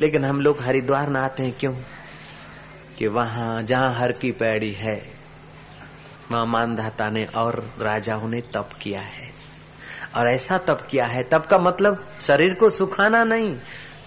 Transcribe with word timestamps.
लेकिन 0.00 0.24
हम 0.24 0.40
लोग 0.40 0.62
हरिद्वार 0.62 1.08
ना 1.08 1.24
आते 1.24 1.42
हैं 1.42 1.56
क्यों? 1.60 1.74
कि 2.98 3.06
वहाँ, 3.06 3.62
जहाँ 3.62 3.94
हर 3.94 4.12
की 4.12 4.32
पैड़ी 4.32 4.72
है, 4.72 5.10
वहाँ 6.30 6.46
मानधाता 6.46 7.10
ने 7.10 7.24
और 7.24 7.70
राजाओं 7.80 8.28
ने 8.28 8.40
तप 8.40 8.68
किया 8.82 9.00
है। 9.00 9.32
और 10.16 10.28
ऐसा 10.28 10.58
तप 10.58 10.86
किया 10.90 11.06
है, 11.06 11.22
तप 11.22 11.46
का 11.46 11.58
मतलब 11.58 12.06
शरीर 12.20 12.54
को 12.54 12.70
सुखाना 12.70 13.24
नहीं, 13.24 13.58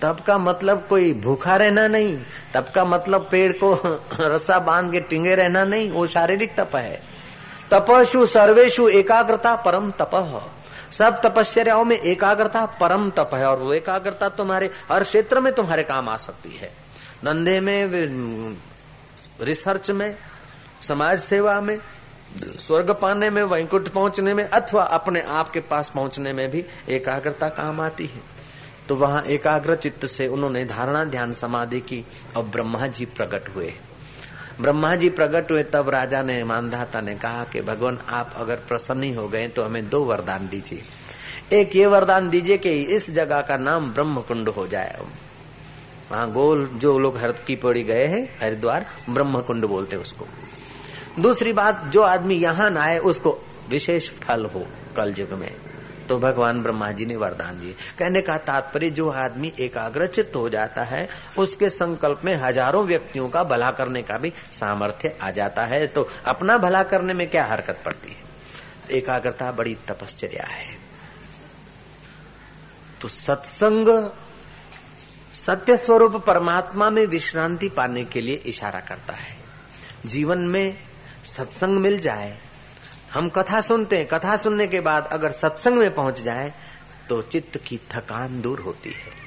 तप 0.02 0.18
का 0.28 0.38
मतलब 0.38 0.86
कोई 0.90 1.14
भूखा 1.14 1.56
रहना 1.56 1.88
नहीं, 1.88 2.22
तप 2.54 2.72
का 2.76 2.86
मतलब 2.86 3.28
पेड़ 3.32 3.54
को 3.54 3.74
रस्सा 4.22 4.60
बाँध 4.60 4.92
के 4.92 5.00
टिंगे 5.00 5.36
रहना 5.36 5.66
नहीं, 5.66 5.92
वो 5.92 6.08
शारीरिक 6.08 6.56
तप 6.58 6.76
है। 6.76 7.02
तपशु 7.72 8.26
सर्वेशु 8.26 8.90
एकाग्रता 8.90 9.56
परम 9.56 9.92
तप। 9.92 10.52
सब 10.92 11.22
तपस्याओं 11.22 11.84
में 11.86 11.96
एकाग्रता 11.98 12.66
परम 12.80 13.10
तप 13.10 13.30
है, 13.34 13.46
और 13.46 13.60
वो 13.60 13.74
एकाग्रता 13.74 14.30
तुम्हारे, 14.30 14.70
हर 14.92 15.04
क्षेत्र 15.04 15.40
में 15.40 15.54
तुम्हारे 15.54 15.84
काम 15.84 16.10
आ 16.10 16.18
सकती 16.18 16.50
है। 16.50 16.72
धंधे 17.26 17.60
में, 17.60 18.58
रिसर्च 19.42 19.92
में, 19.92 20.16
समाज 20.82 21.20
सेवा 21.20 21.60
में, 21.62 21.78
स्वर्ग 22.60 22.92
पाने 22.92 23.30
में, 23.30 23.44
वैकुंठ 23.44 23.88
पहुँचने 23.88 24.34
में, 24.34 24.44
अथवा 24.44 24.84
अपने 24.84 25.22
आप 25.22 25.50
के 25.50 25.60
पास 25.60 25.90
पहुँचने 25.90 26.34
में 26.34 26.50
भी 26.52 26.66
एकाग्रता 26.90 27.50
काम 27.50 27.82
आती 27.82 28.06
है। 28.06 28.22
तो 28.90 28.96
वहाँ 28.96 29.24
एकाग्र 29.24 29.76
चित्त 29.76 30.06
से 30.06 30.28
उन्होंने 30.28 30.66
धारणा 30.66 31.04
ध्यान 31.06 31.34
समाधि 31.34 31.80
की, 31.80 32.06
और 32.38 32.44
ब्रह्मा 32.44 32.88
जी 32.88 33.06
प्रकट 33.06 33.56
हुए 33.56 33.74
ब्रह्मा 34.62 34.96
जी 34.96 35.10
प्रकट 35.10 35.52
हुए, 35.52 35.64
तब 35.64 35.90
राजा 35.90 36.22
ने, 36.22 36.44
मानधाता 36.44 37.02
ने 37.02 37.16
कहा 37.16 37.44
कि, 37.44 37.62
भगवान, 37.62 38.00
आप 38.10 38.34
अगर 38.36 38.56
प्रसन्न 38.56 39.04
ही 39.04 39.14
हो 39.14 39.28
गए 39.28 39.48
तो 39.48 39.64
हमें 39.64 39.90
दो 39.90 40.04
वरदान 40.04 40.48
दीजिए। 40.48 40.82
एक 41.54 41.76
ये 41.76 41.86
वरदान 41.86 42.30
दीजिए 42.30 42.58
कि 42.58 42.70
इस 42.70 43.12
जगह 43.12 43.42
का 43.42 43.58
नाम 43.58 43.92
ब्रह्म 43.92 44.22
कुंड 44.22 44.50
हो 44.50 44.68
जाए। 44.68 45.00
वहाँ 46.12 46.32
गोल, 46.32 46.68
जो 46.68 47.00
लोग 47.00 47.18
हर 47.18 47.32
की 47.32 47.56
पड़ी 47.56 47.84
गए 47.84 48.06
हैं, 48.06 48.40
हरिद्वार 48.42 48.86
ब्रह्म 49.10 49.42
कुंड 49.42 49.66
बोलते 49.66 49.96
उसको। 49.96 50.26
दूसरी 51.22 51.54
बात, 51.54 51.84
जो 51.86 52.02
आदमी 52.02 52.36
यहाँ 52.36 52.70
न 52.70 52.78
आए, 52.78 52.98
उसको 52.98 53.40
विशेष 53.70 54.10
फल 54.10 54.46
हो 54.46 54.66
कल 54.98 55.16
युग 55.18 55.34
में। 55.34 55.56
तो 56.12 56.18
भगवान 56.20 56.64
ब्रह्मा 56.64 56.92
जी 56.92 57.06
ने 57.06 57.16
वरदान 57.16 57.60
दिए। 57.60 57.76
कहने 58.00 58.22
का 58.22 58.38
तात्पर्य, 58.38 58.90
जो 58.90 59.10
आदमी 59.10 59.54
एकाग्रचित 59.60 60.32
हो 60.36 60.50
जाता 60.50 60.84
है, 60.84 61.10
उसके 61.38 61.70
संकल्प 61.70 62.22
में 62.26 62.36
हज़ारों 62.36 62.86
व्यक्तियों 62.86 63.30
का 63.30 63.44
भला 63.44 63.72
करने 63.72 64.02
का 64.02 64.18
भी 64.18 64.34
सामर्थ्य 64.52 65.18
आ 65.22 65.32
जाता 65.32 65.66
है। 65.66 65.88
तो 65.88 66.08
अपना 66.26 66.58
भला 66.58 66.84
करने 66.84 67.14
में 67.14 67.30
क्या 67.30 67.46
हरकत 67.46 67.80
पड़ती 67.86 68.10
है? 68.10 68.18
एकाग्रता 68.92 69.52
बड़ी 69.52 69.78
तपश्चर्या 69.88 70.46
है। 70.46 70.78
तो 73.02 73.08
सत्संग, 73.08 74.12
सत्य 75.34 75.78
स्वरूप 75.78 76.16
परमात्मा 76.16 76.90
में 76.90 77.06
विश्रांति 77.06 77.70
पाने 77.70 78.06
के 78.06 78.22
लिए 78.22 78.36
इशारा 78.36 78.80
करता 78.80 79.14
है। 79.14 79.38
जीवन 80.06 80.40
में 80.40 80.78
सत्संग 81.26 81.80
मिल 81.80 82.00
जाए 82.00 82.38
हम 83.14 83.30
कथा 83.30 83.60
सुनते 83.62 83.98
हैं। 83.98 84.08
कथा 84.08 84.36
सुनने 84.38 84.68
के 84.68 84.80
बाद 84.80 85.08
अगर 85.12 85.32
सत्संग 85.32 85.78
में 85.78 85.94
पहुँच 85.94 86.22
जाए 86.22 86.54
तो 87.10 87.22
चित्त 87.22 87.58
की 87.58 87.80
थकान 87.92 88.42
दूर 88.42 88.60
होती 88.60 88.90
है। 88.90 89.20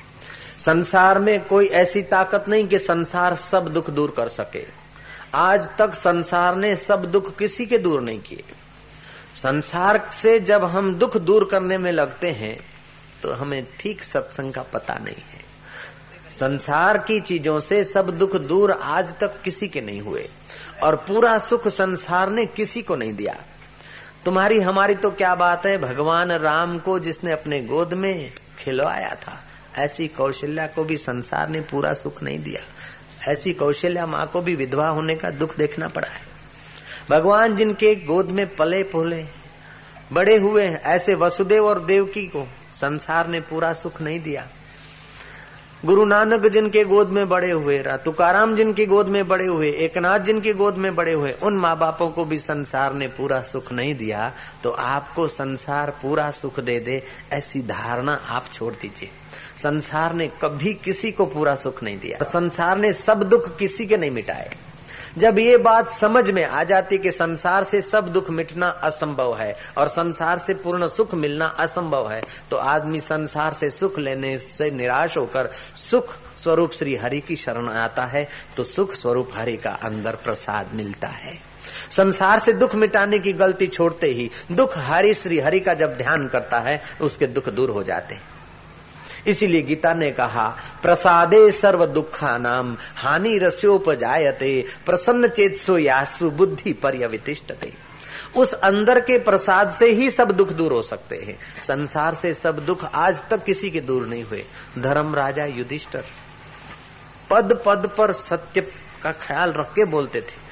संसार 0.59 1.19
में 1.19 1.45
कोई 1.45 1.67
ऐसी 1.67 2.03
ताकत 2.03 2.45
नहीं 2.49 2.67
कि 2.69 2.79
संसार 2.79 3.35
सब 3.37 3.69
दुख 3.69 3.91
दूर 3.91 4.15
कर 4.17 4.29
सके। 4.29 4.65
आज 5.35 5.69
तक 5.79 5.95
संसार 5.95 6.57
ने 6.57 6.75
सब 6.77 7.05
दुख 7.05 7.37
किसी 7.37 7.67
के 7.67 7.79
दूर 7.79 8.01
नहीं 8.01 8.21
किए। 8.21 8.45
संसार 9.37 10.09
से 10.13 10.39
जब 10.41 10.65
हम 10.65 10.95
दुख 10.95 11.17
दूर 11.17 11.48
करने 11.51 11.79
में 11.79 11.93
लगते 11.93 12.31
हैं 12.33 12.57
तो 13.23 13.33
हमें 13.33 13.67
ठीक 13.81 14.03
सत्संग 14.05 14.53
का 14.53 14.63
पता 14.63 14.95
नहीं 14.95 15.23
है। 15.33 15.43
संसार 16.31 16.98
की 16.98 17.21
चीज़ों 17.21 17.61
से 17.61 17.85
सब 17.85 18.11
दुख 18.11 18.37
दूर 18.37 18.71
आज 18.73 19.15
तक 19.21 19.41
किसी 19.43 19.69
के 19.69 19.81
नहीं 19.81 20.01
हुए। 20.01 20.29
और 20.83 20.97
पूरा 20.98 21.39
सुख 21.39 21.69
संसार 21.69 22.31
ने 22.31 22.47
किसी 22.47 22.83
को 22.83 22.97
नहीं 22.97 23.15
दिया। 23.15 23.37
तुम्हारी, 24.24 24.61
हमारी 24.61 24.95
तो 24.95 25.11
क्या 25.11 25.35
बात 25.35 25.67
है? 25.67 25.79
भगवान 25.79 26.33
राम 26.33 26.79
को 26.79 26.98
जिसने 26.98 27.33
अपने 27.33 27.61
गोद 27.61 27.92
में 27.95 28.33
खिलवाया 28.58 29.14
था, 29.14 29.36
ऐसी 29.79 30.08
कौशल्या 30.08 30.67
को 30.67 30.85
भी 30.85 30.96
संसार 30.96 31.48
ने 31.48 31.61
पूरा 31.61 31.92
सुख 31.95 32.23
नहीं 32.23 32.39
दिया। 32.39 32.61
ऐसी 33.33 33.52
कौशल्या 33.52 34.07
माँ 34.07 34.27
को 34.27 34.40
भी 34.40 34.55
विधवा 34.55 34.89
होने 34.89 35.14
का 35.14 35.30
दुख 35.30 35.57
देखना 35.57 35.89
पड़ा 35.89 36.08
है। 36.08 36.20
भगवान 37.11 37.57
जिनके 37.57 37.95
गोद 37.95 38.30
में 38.30 38.46
पले 38.57 38.83
पोले 38.83 39.24
बड़े 40.13 40.36
हुए 40.36 40.67
ऐसे 40.68 41.14
वसुदेव 41.14 41.67
और 41.67 41.84
देवकी 41.84 42.23
को 42.23 42.48
संसार 42.74 43.29
ने 43.29 43.40
पूरा 43.40 43.73
सुख 43.73 44.01
नहीं 44.02 44.20
दिया। 44.20 44.48
गुरु 45.84 46.05
नानक 46.05 46.46
जिनके 46.46 46.83
गोद 46.84 47.08
में 47.08 47.28
बड़े 47.28 47.50
हुए 47.50 47.83
तुकाराम 48.05 48.55
जिनकी 48.56 48.84
गोद 48.86 49.08
में 49.08 49.27
बड़े 49.28 49.46
हुए, 49.46 49.70
एकनाथ 49.70 50.20
जिनकी 50.20 50.52
गोद 50.52 50.77
में 50.77 50.95
बड़े 50.96 51.12
हुए, 51.12 51.33
उन 51.42 51.56
माँ 51.56 51.77
बापों 51.78 52.08
को 52.11 52.24
भी 52.24 52.39
संसार 52.39 52.95
ने 52.95 53.08
पूरा 53.08 53.40
सुख 53.42 53.72
नहीं 53.72 53.95
दिया 53.95 54.33
तो 54.62 54.70
आपको 54.70 55.27
संसार 55.28 55.90
पूरा 56.02 56.30
सुख 56.30 56.61
दे 56.61 56.78
दे, 56.80 57.02
ऐसी 57.33 57.61
धारणा 57.62 58.14
आप 58.28 58.48
छोड़ 58.52 58.72
दीजिए। 58.72 59.11
संसार 59.56 60.14
ने 60.14 60.30
कभी 60.42 60.74
किसी 60.74 61.11
को 61.12 61.27
पूरा 61.27 61.55
सुख 61.56 61.83
नहीं 61.83 61.98
दिया। 61.98 62.24
संसार 62.24 62.78
ने 62.78 62.92
सब 62.92 63.22
दुख 63.22 63.56
किसी 63.56 63.86
के 63.86 63.96
नहीं 63.96 64.11
मिटाए। 64.11 64.51
जब 65.19 65.39
ये 65.39 65.57
बात 65.57 65.91
समझ 65.91 66.30
में 66.30 66.45
आ 66.45 66.64
जाती 66.64 66.98
कि 66.98 67.13
संसार 67.13 67.64
से 67.64 67.83
सब 67.83 68.08
दुख 68.08 68.30
मिटना 68.30 68.69
असंभव 68.69 69.36
है 69.36 69.55
और 69.79 69.89
संसार 69.89 70.39
से 70.39 70.55
पूर्ण 70.55 70.86
सुख 70.86 71.14
मिलना 71.14 71.47
असंभव 71.47 72.11
है 72.11 72.23
तो 72.51 72.57
आदमी 72.57 73.01
संसार 73.01 73.52
से 73.52 73.70
सुख 73.70 73.98
लेने 73.98 74.39
से 74.39 74.70
निराश 74.70 75.17
होकर 75.17 75.51
सुख 75.77 76.14
स्वरूप 76.36 76.73
श्री 76.73 76.97
हरि 76.97 77.20
की 77.20 77.36
शरण 77.36 77.69
आता 77.69 78.05
है 78.05 78.29
तो 78.57 78.63
सुख 78.63 78.95
स्वरूप 78.95 79.30
हरि 79.35 79.57
का 79.57 79.79
अंदर 79.83 80.17
प्रसाद 80.17 80.70
मिलता 80.75 81.08
है। 81.08 81.39
संसार 81.91 82.41
से 82.41 82.52
दुख 82.52 82.75
मिटाने 82.75 83.19
की 83.19 83.33
गलती 83.33 83.67
छोड़ते 83.67 84.07
ही 84.07 84.31
दुख 84.52 84.73
हरि, 84.77 85.14
श्री 85.14 85.39
हरि 85.39 85.61
का 85.61 85.75
जब 85.75 85.96
ध्यान 85.96 86.29
करता 86.29 86.61
है, 86.61 86.81
उसके 87.01 87.27
दुख 87.27 87.48
दूर 87.48 87.70
हो 87.70 87.83
जाते 87.83 88.14
हैं। 88.14 88.23
इसीलिए 89.27 89.62
गीता 89.62 89.95
ने 89.95 90.11
कहा, 90.11 90.57
प्रसादे 90.83 91.51
सर्व 91.51 91.86
दुखा 91.86 92.39
नाम 92.39 92.77
हानि 92.96 93.39
रस्योपजायते, 93.39 94.64
प्रसन्न 94.86 95.29
चेतसो 95.29 95.79
यासु 95.79 96.30
बुद्धि 96.30 96.73
पर्यवितिष्ठते। 96.73 97.73
उस 98.36 98.52
अंदर 98.52 99.01
के 99.01 99.18
प्रसाद 99.18 99.70
से 99.70 99.90
ही 99.90 100.11
सब 100.11 100.30
दुख 100.30 100.48
दूर 100.48 100.73
हो 100.73 100.83
सकते 100.83 101.17
हैं। 101.17 101.39
संसार 101.64 102.14
से 102.14 102.34
सब 102.34 102.67
दुख 102.67 102.84
आज 102.95 103.23
तक 103.30 103.45
किसी 103.45 103.70
के 103.70 103.80
दूर 103.80 104.07
नहीं 104.07 104.24
हुए। 104.24 104.45
धर्म 104.79 105.14
राजा 105.14 105.45
युधिष्ठर 105.45 106.05
पद 107.30 107.63
पद 107.67 107.90
पर 107.98 108.13
सत्य 108.13 108.61
का 109.02 109.13
ख्याल 109.13 109.52
रख 109.52 109.74
के 109.74 109.84
बोलते 109.84 110.20
थे। 110.20 110.45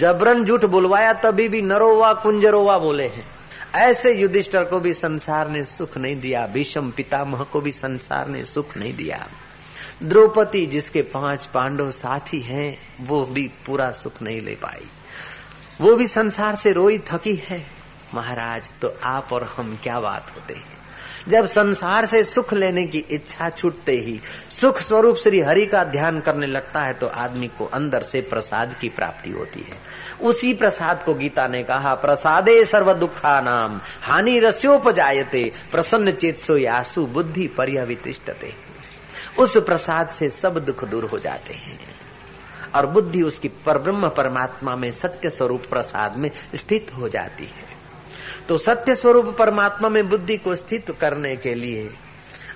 जबरन 0.00 0.44
झूठ 0.44 0.64
बुलवाया, 0.64 1.12
तभी 1.12 1.48
भी 1.48 1.62
नरोवा 1.62 2.12
कुंजरोवा 2.12 2.78
बोले 2.78 3.06
हैं। 3.06 3.26
ऐसे 3.74 4.14
युधिष्ठर 4.14 4.64
को 4.64 4.80
भी 4.80 4.94
संसार 4.94 5.48
ने 5.48 5.64
सुख 5.64 5.98
नहीं 5.98 6.20
दिया, 6.20 6.46
भीषम 6.46 6.90
पितामह 6.90 7.42
को 7.42 7.60
भी 7.60 7.72
संसार 7.72 8.28
ने 8.28 8.44
सुख 8.44 8.76
नहीं 8.76 8.96
दिया। 8.96 9.26
द्रौपदी 10.02 10.66
जिसके 10.66 11.02
पाँच 11.02 11.46
पांडव 11.46 11.90
साथी 11.90 12.40
हैं, 12.40 12.78
वो 13.00 13.24
भी 13.24 13.50
पूरा 13.66 13.90
सुख 13.90 14.22
नहीं 14.22 14.40
ले 14.40 14.54
पाई। 14.54 14.90
वो 15.80 15.96
भी 15.96 16.08
संसार 16.08 16.54
से 16.54 16.72
रोई 16.72 16.98
थकी 16.98 17.34
है। 17.34 17.66
महाराज 18.14 18.72
तो 18.82 18.98
आप 19.02 19.32
और 19.32 19.44
हम 19.56 19.78
क्या 19.82 20.00
बात 20.00 20.32
होते 20.36 20.54
हैं? 20.54 20.73
जब 21.28 21.46
संसार 21.46 22.06
से 22.06 22.22
सुख 22.24 22.52
लेने 22.54 22.86
की 22.86 22.98
इच्छा 23.10 23.48
छूटते 23.50 23.92
ही 23.92 24.20
सुख 24.50 24.80
स्वरूप 24.80 25.16
श्री 25.16 25.40
हरि 25.40 25.66
का 25.66 25.84
ध्यान 25.84 26.20
करने 26.20 26.46
लगता 26.46 26.80
है 26.80 26.94
तो 26.94 27.06
आदमी 27.06 27.48
को 27.48 27.64
अंदर 27.64 28.02
से 28.02 28.20
प्रसाद 28.20 28.74
की 28.80 28.88
प्राप्ति 28.88 29.30
होती 29.30 29.60
है। 29.60 29.78
उसी 30.22 30.52
प्रसाद 30.54 31.02
को 31.02 31.14
गीता 31.14 31.46
ने 31.48 31.62
कहा, 31.62 31.94
प्रसादे 31.94 32.64
सर्व 32.64 32.92
दुखा 32.92 33.40
नाम 33.40 33.80
हानि 34.02 34.38
रस्योपजायते, 34.38 35.52
प्रसन्न 35.72 36.12
चेतसो 36.12 36.56
यासु 36.56 37.06
बुद्धि 37.06 37.46
पर्यवितिष्ठते 37.48 38.52
उस 39.38 39.56
प्रसाद 39.58 40.08
से 40.08 40.30
सब 40.30 40.58
दुख 40.58 40.84
दूर 40.84 41.04
हो 41.04 41.18
जाते 41.18 41.54
हैं। 41.54 41.78
और 42.74 42.86
बुद्धि 42.86 43.22
उसकी 43.22 43.48
परब्रह्म 43.66 44.08
परमात्मा 44.08 44.76
में 44.76 44.90
सत्य 44.92 45.30
स्वरूप 45.30 45.66
प्रसाद 45.66 46.16
में 46.16 46.30
स्थित 46.54 46.90
हो 46.98 47.08
जाती 47.08 47.44
है। 47.44 47.73
तो 48.48 48.58
सत्य 48.58 48.94
स्वरूप 48.94 49.36
परमात्मा 49.38 49.88
में 49.88 50.08
बुद्धि 50.08 50.36
को 50.36 50.54
स्थित 50.54 50.90
करने 51.00 51.36
के 51.36 51.54
लिए 51.54 51.90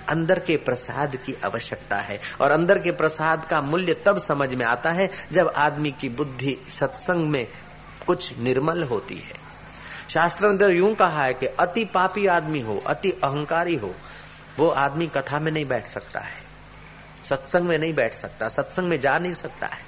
अंदर 0.09 0.39
के 0.39 0.57
प्रसाद 0.57 1.15
की 1.15 1.35
आवश्यकता 1.45 1.97
है। 1.97 2.19
और 2.41 2.51
अंदर 2.51 2.79
के 2.79 2.91
प्रसाद 2.91 3.45
का 3.45 3.61
मूल्य 3.61 3.93
तब 3.93 4.17
समझ 4.17 4.53
में 4.55 4.65
आता 4.65 4.91
है 4.91 5.09
जब 5.31 5.53
आदमी 5.57 5.91
की 5.91 6.09
बुद्धि 6.09 6.57
सत्संग 6.73 7.29
में 7.29 7.47
कुछ 8.07 8.37
निर्मल 8.39 8.83
होती 8.83 9.15
है। 9.15 9.33
शास्त्र 10.09 10.69
यूँ 10.71 10.93
कहा 10.95 11.23
है 11.23 11.33
कि 11.33 11.45
अति 11.45 11.85
पापी 11.85 12.27
आदमी 12.27 12.59
हो, 12.59 12.83
अति 12.87 13.11
अहंकारी 13.11 13.75
हो, 13.75 13.93
वो 14.59 14.67
आदमी 14.67 15.07
कथा 15.07 15.39
में 15.39 15.51
नहीं 15.51 15.65
बैठ 15.65 15.85
सकता 15.85 16.19
है। 16.19 16.41
सत्संग 17.23 17.63
में 17.63 17.77
नहीं 17.77 17.93
बैठ 17.93 18.13
सकता, 18.13 18.47
सत्संग 18.49 18.87
में 18.87 18.99
जा 18.99 19.19
नहीं 19.19 19.33
सकता 19.33 19.67
है। 19.67 19.81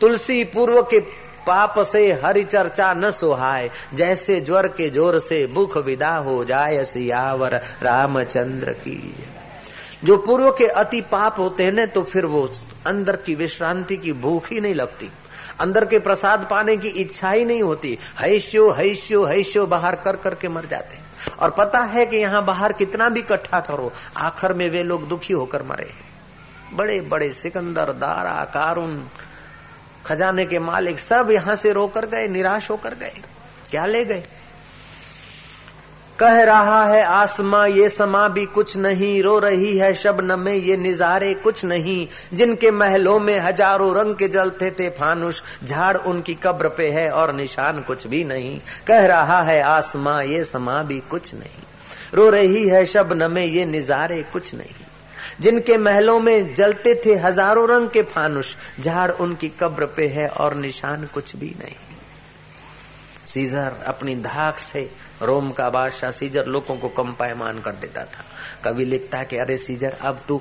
तुलसी 0.00 0.44
पूर्व 0.44 0.82
के 0.82 1.27
पाप 1.48 1.78
से 1.84 2.00
हरि 2.24 2.42
चर्चा 2.44 2.92
न 2.94 3.10
सुहाय 3.12 3.70
जैसे 3.94 4.40
ज्वर 4.42 4.68
के 4.70 4.88
ज़ोर 4.90 5.18
से 5.20 5.46
मुख 5.54 5.76
विदा 5.84 6.14
हो 6.18 6.44
जाय 6.44 6.84
सियावर 6.86 7.60
रामचंद्र 7.82 8.72
की। 8.78 9.14
जो 10.04 10.16
पूर्व 10.18 10.50
के 10.52 10.66
अति 10.76 11.00
पाप 11.12 11.38
होते 11.38 11.64
हैं 11.64 11.72
ना 11.72 11.86
तो 11.86 12.02
फिर 12.04 12.26
वो 12.26 12.48
अंदर 12.86 13.16
की 13.16 13.34
विश्रांति 13.34 13.96
की 13.96 14.12
भूख 14.14 14.50
ही 14.52 14.60
नहीं 14.60 14.74
लगती। 14.74 15.10
अंदर 15.60 15.84
के 15.84 15.98
प्रसाद 15.98 16.46
पाने 16.50 16.76
की 16.76 16.88
इच्छा 17.00 17.30
ही 17.30 17.44
नहीं 17.44 17.62
होती। 17.62 17.98
हैश्यो 18.18 18.70
हैश्यो 18.72 19.24
हैश्यो, 19.24 19.66
बाहर 19.66 19.94
कर 19.96 20.16
करके 20.16 20.48
मर 20.48 20.66
जाते 20.66 20.98
और 21.36 21.50
पता 21.50 21.80
है 21.84 22.04
कि 22.06 22.16
यहाँ 22.16 22.44
बाहर 22.44 22.72
कितना 22.74 23.08
भी 23.08 23.20
इकट्ठा 23.20 23.60
करो, 23.60 23.90
आखिर 24.16 24.52
में 24.52 24.68
वे 24.70 24.82
लोग 24.82 25.08
दुखी 25.08 25.32
होकर 25.34 25.62
मरे 25.62 25.90
बड़े 26.74 27.00
बड़े 27.02 27.30
सिकंदर 27.32 27.92
दारा 27.98 28.44
कारून 28.54 28.96
खजाने 30.08 30.44
के 30.44 30.58
मालिक 30.58 30.98
सब 30.98 31.30
यहाँ 31.30 31.56
से 31.56 31.72
रोकर 31.72 32.06
गए, 32.06 32.28
निराश 32.28 32.70
होकर 32.70 32.94
गए। 32.94 33.22
क्या 33.70 33.86
ले 33.86 34.04
गए? 34.04 34.22
कह 36.18 36.42
रहा 36.42 36.84
है, 36.84 37.02
आसमा 37.02 37.64
ये 37.66 37.88
समा 37.88 38.26
भी 38.28 38.44
कुछ 38.46 38.76
नहीं, 38.76 39.22
रो 39.22 39.38
रही 39.38 39.76
है 39.78 39.92
शबनम 39.94 40.40
में 40.40 40.54
ये 40.54 40.76
निजारे 40.76 41.34
कुछ 41.34 41.64
नहीं। 41.64 42.06
जिनके 42.34 42.70
महलों 42.70 43.18
में 43.20 43.38
हज़ारों 43.38 43.94
रंग 43.96 44.14
के 44.14 44.28
जलते 44.28 44.70
थे 44.70 44.88
फानुष, 44.88 45.40
झाड़ 45.64 45.96
उनकी 45.96 46.34
कब्र 46.34 46.68
पे 46.68 46.90
है 46.90 47.10
और 47.10 47.32
निशान 47.32 47.80
कुछ 47.80 48.06
भी 48.06 48.24
नहीं। 48.24 48.58
कह 48.86 49.06
रहा 49.06 49.40
है, 49.42 49.60
आसमा 49.62 50.20
ये 50.22 50.44
समा 50.44 50.82
भी 50.82 51.00
कुछ 51.00 51.34
नहीं। 51.34 51.62
रो 52.14 52.30
रही 52.30 52.68
है 52.68 52.84
शबनम 52.86 53.30
में 53.30 53.44
ये 53.44 53.64
निजारे 53.64 54.22
कुछ 54.22 54.54
नहीं। 54.54 54.84
जिनके 55.40 55.76
महलों 55.76 56.20
में 56.20 56.54
जलते 56.54 57.02
थे 57.06 57.14
हज़ारों 57.14 57.68
रंग 57.68 57.88
के 57.88 58.02
फानुष, 58.02 58.54
झाड़ 58.80 59.10
उनकी 59.10 59.48
कब्र 59.48 59.86
पे 59.86 60.08
है 60.08 60.28
और 60.28 60.54
निशान 60.54 61.06
कुछ 61.14 61.36
भी 61.36 61.56
नहीं। 61.58 61.74
सीजर 63.24 63.72
अपनी 63.86 64.14
धाक 64.14 64.58
से 64.58 64.90
रोम 65.22 65.50
का 65.50 65.70
बादशाह 65.70 66.10
सीजर 66.10 66.46
लोगों 66.46 66.76
को 66.76 66.88
कंपायमान 66.88 67.60
कर 67.60 67.72
देता 67.72 68.04
था। 68.04 68.24
कभी 68.64 68.84
लिखता 68.84 69.22
कि, 69.22 69.36
अरे 69.36 69.58
सीजर, 69.58 69.96
अब 70.00 70.20
तू, 70.28 70.40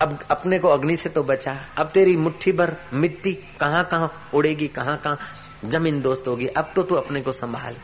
अब 0.00 0.18
अपने 0.30 0.58
को 0.58 0.68
अग्नि 0.68 0.96
से 0.96 1.08
तो 1.08 1.22
बचा। 1.22 1.56
अब 1.78 1.86
तेरी 1.86 2.16
मुट्ठी 2.16 2.52
भर 2.52 2.76
मिट्टी 2.92 3.32
कहाँ 3.32 3.84
कहाँ 3.84 4.30
उड़ेगी 4.34 4.68
कहाँ 4.68 4.96
कहाँ 4.96 5.18
ज़मीन 5.64 6.02
दोस्त 6.02 6.28
होगी। 6.28 6.46
अब 6.46 6.72
तो 6.76 6.82
तू 6.82 6.94
अपने 6.94 7.20
को 7.20 7.32
संभाल। 7.32 7.76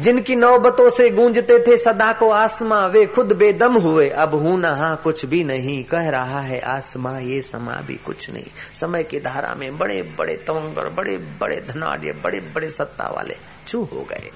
जिनकी 0.00 0.36
नौबतों 0.36 0.90
से 0.90 1.10
गूंजते 1.10 1.58
थे 1.58 1.76
सदा 1.76 2.12
को 2.12 2.30
आसमां, 2.30 2.88
वे 2.88 3.06
खुद 3.06 3.32
बेदम 3.32 3.72
हुए। 3.72 4.08
अब 4.08 4.34
हूँ 4.34 4.60
नहा 4.60 4.94
कुछ 4.94 5.24
भी 5.24 5.44
नहीं। 5.44 5.84
कह 5.84 6.08
रहा 6.08 6.40
है 6.40 6.60
आसमां, 6.60 7.20
ये 7.20 7.42
समा 7.42 7.74
भी 7.74 7.94
कुछ 7.94 8.30
नहीं। 8.30 8.44
समय 8.74 9.02
की 9.02 9.20
धारा 9.20 9.54
में 9.54 9.78
बड़े 9.78 10.02
बड़े 10.02 10.36
तवंगर 10.36 10.88
बड़े 10.88 11.18
बड़े 11.18 11.60
धनाढ़ 11.68 12.12
बड़े 12.24 12.40
बड़े 12.40 12.70
सत्ता 12.70 13.08
वाले 13.08 13.36
चू 13.66 13.82
हो 13.84 14.06
गए। 14.10 14.30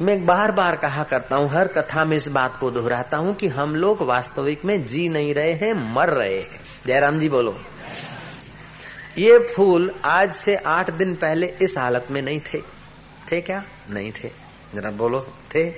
मैं 0.00 0.26
बार 0.26 0.52
बार 0.52 0.76
कहा 0.76 1.02
करता 1.02 1.36
हूँ, 1.36 1.50
हर 1.50 1.68
कथा 1.68 2.04
में 2.04 2.16
इस 2.16 2.28
बात 2.28 2.56
को 2.56 2.70
दोहराता 2.70 3.16
हूँ 3.16 3.34
कि 3.34 3.48
हम 3.48 3.76
लोग 3.76 4.02
वास्तविक 4.02 4.64
में 4.64 4.82
जी 4.82 5.08
नहीं 5.08 5.34
रहे 5.34 5.52
हैं, 5.52 5.94
मर 5.94 6.08
रहे 6.08 6.40
हैं। 6.40 6.60
जयराम 6.86 7.18
जी 7.18 7.28
बोलो। 7.28 7.56
ये 9.18 9.38
फूल 9.38 9.90
आज 10.04 10.32
से 10.32 10.56
आठ 10.56 10.90
दिन 10.90 11.14
पहले 11.14 11.46
इस 11.62 11.78
हालत 11.78 12.06
में 12.10 12.22
नहीं 12.22 12.40
थे। 12.40 12.79
थे 13.32 13.40
क्या? 13.40 13.64
नहीं 13.90 14.12
थे। 14.12 14.30
जरा 14.74 14.90
बोलो, 14.90 15.34
थे? 15.54 15.70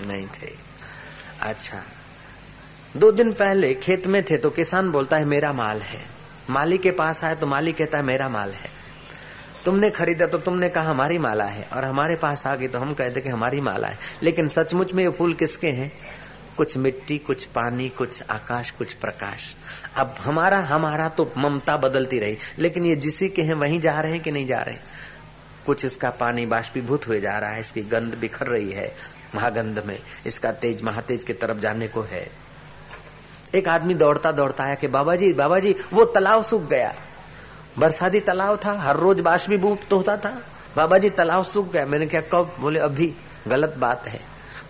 नहीं 0.00 0.26
थे। 0.26 0.50
अच्छा। 1.40 1.82
दो 2.96 3.12
दिन 3.12 3.32
पहले 3.32 3.74
खेत 3.74 4.06
में 4.06 4.24
थे 4.24 4.36
तो 4.36 4.50
किसान 4.50 4.90
बोलता 4.90 5.16
है, 5.16 5.24
मेरा 5.24 5.52
माल 5.52 5.80
है। 5.80 6.06
माली 6.50 6.78
के 6.78 6.90
पास 6.90 7.24
आया 7.24 7.34
तो 7.34 7.46
माली 7.46 7.72
कहता 7.72 7.98
है, 7.98 8.04
मेरा 8.04 8.28
माल 8.28 8.50
है। 8.50 8.70
तुमने 9.64 9.90
खरीदा 9.90 10.26
तो 10.26 10.38
तुमने 10.38 10.68
कहा, 10.68 10.90
हमारी 10.90 11.18
माला 11.18 11.44
है। 11.44 11.68
और 11.72 11.84
हमारे 11.84 12.16
पास 12.16 12.46
आ 12.46 12.54
गई 12.54 12.68
तो 12.68 12.78
हम 12.78 12.94
कहते 12.94 13.20
कि 13.20 13.28
हमारी 13.28 13.60
माला 13.60 13.88
है। 13.88 13.98
लेकिन 14.22 14.48
सचमुच 14.48 14.92
में 14.92 15.04
ये 15.04 15.10
फूल 15.10 15.34
किसके 15.34 15.68
हैं? 15.68 15.92
कुछ 16.56 16.76
मिट्टी, 16.76 17.18
कुछ 17.18 17.44
पानी, 17.44 17.88
कुछ 17.88 18.22
आकाश, 18.30 18.70
कुछ 18.70 18.92
प्रकाश। 18.92 19.56
अब 19.96 20.16
हमारा 20.20 20.58
हमारा 20.58 21.08
तो 21.08 21.32
ममता 21.36 21.76
बदलती 21.76 22.18
रही। 22.18 22.38
लेकिन 22.58 22.86
ये 22.86 22.96
जिसी 22.96 23.28
के 23.28 23.42
हैं, 23.42 23.54
वहीं 23.54 23.80
जा 23.80 24.00
रहे 24.00 24.12
हैं 24.12 24.20
कि 24.20 24.30
नहीं 24.30 24.46
जा 24.46 24.62
रहे 24.62 24.74
कुछ 25.66 25.84
इसका 25.84 26.10
पानी 26.10 26.46
बाष्पीभूत 26.46 27.08
हुए 27.08 27.20
जा 27.20 27.38
रहा 27.38 27.50
है, 27.50 27.60
इसकी 27.60 27.82
गंध 27.82 28.14
बिखर 28.14 28.46
रही 28.46 28.72
है 28.72 28.94
महागंध 29.34 29.82
में। 29.86 29.98
इसका 30.26 30.52
तेज, 30.52 30.82
महातेज 30.82 31.24
की 31.24 31.32
तरफ़ 31.32 31.58
जाने 31.58 31.88
को 31.88 32.02
है। 32.02 32.30
एक 33.54 33.68
आदमी 33.68 33.94
दौड़ता 33.94 34.32
दौड़ता 34.32 34.64
आया 34.64 34.74
कि 34.74 34.88
बाबा 34.88 35.16
जी 35.16 35.32
बाबा 35.32 35.58
जी 35.58 35.74
वो 35.92 36.04
तालाब 36.04 36.42
सूख 36.42 36.68
गया। 36.68 36.94
बरसाती 37.78 38.20
तालाब 38.20 38.58
था, 38.64 38.72
हर 38.72 38.96
रोज 38.96 39.20
बाष्पीभूत 39.20 39.80
तो 39.90 39.96
होता 39.96 40.16
था। 40.16 40.42
बाबा 40.76 40.98
जी 40.98 41.10
तालाब 41.10 41.44
सूख 41.44 41.72
गया। 41.72 41.86
मैंने 41.86 42.06
क्या 42.06 42.20
कब? 42.20 42.56
बोले, 42.60 42.80
अभी। 42.80 43.14
गलत 43.48 43.74
बात 43.78 44.06
है। 44.08 44.20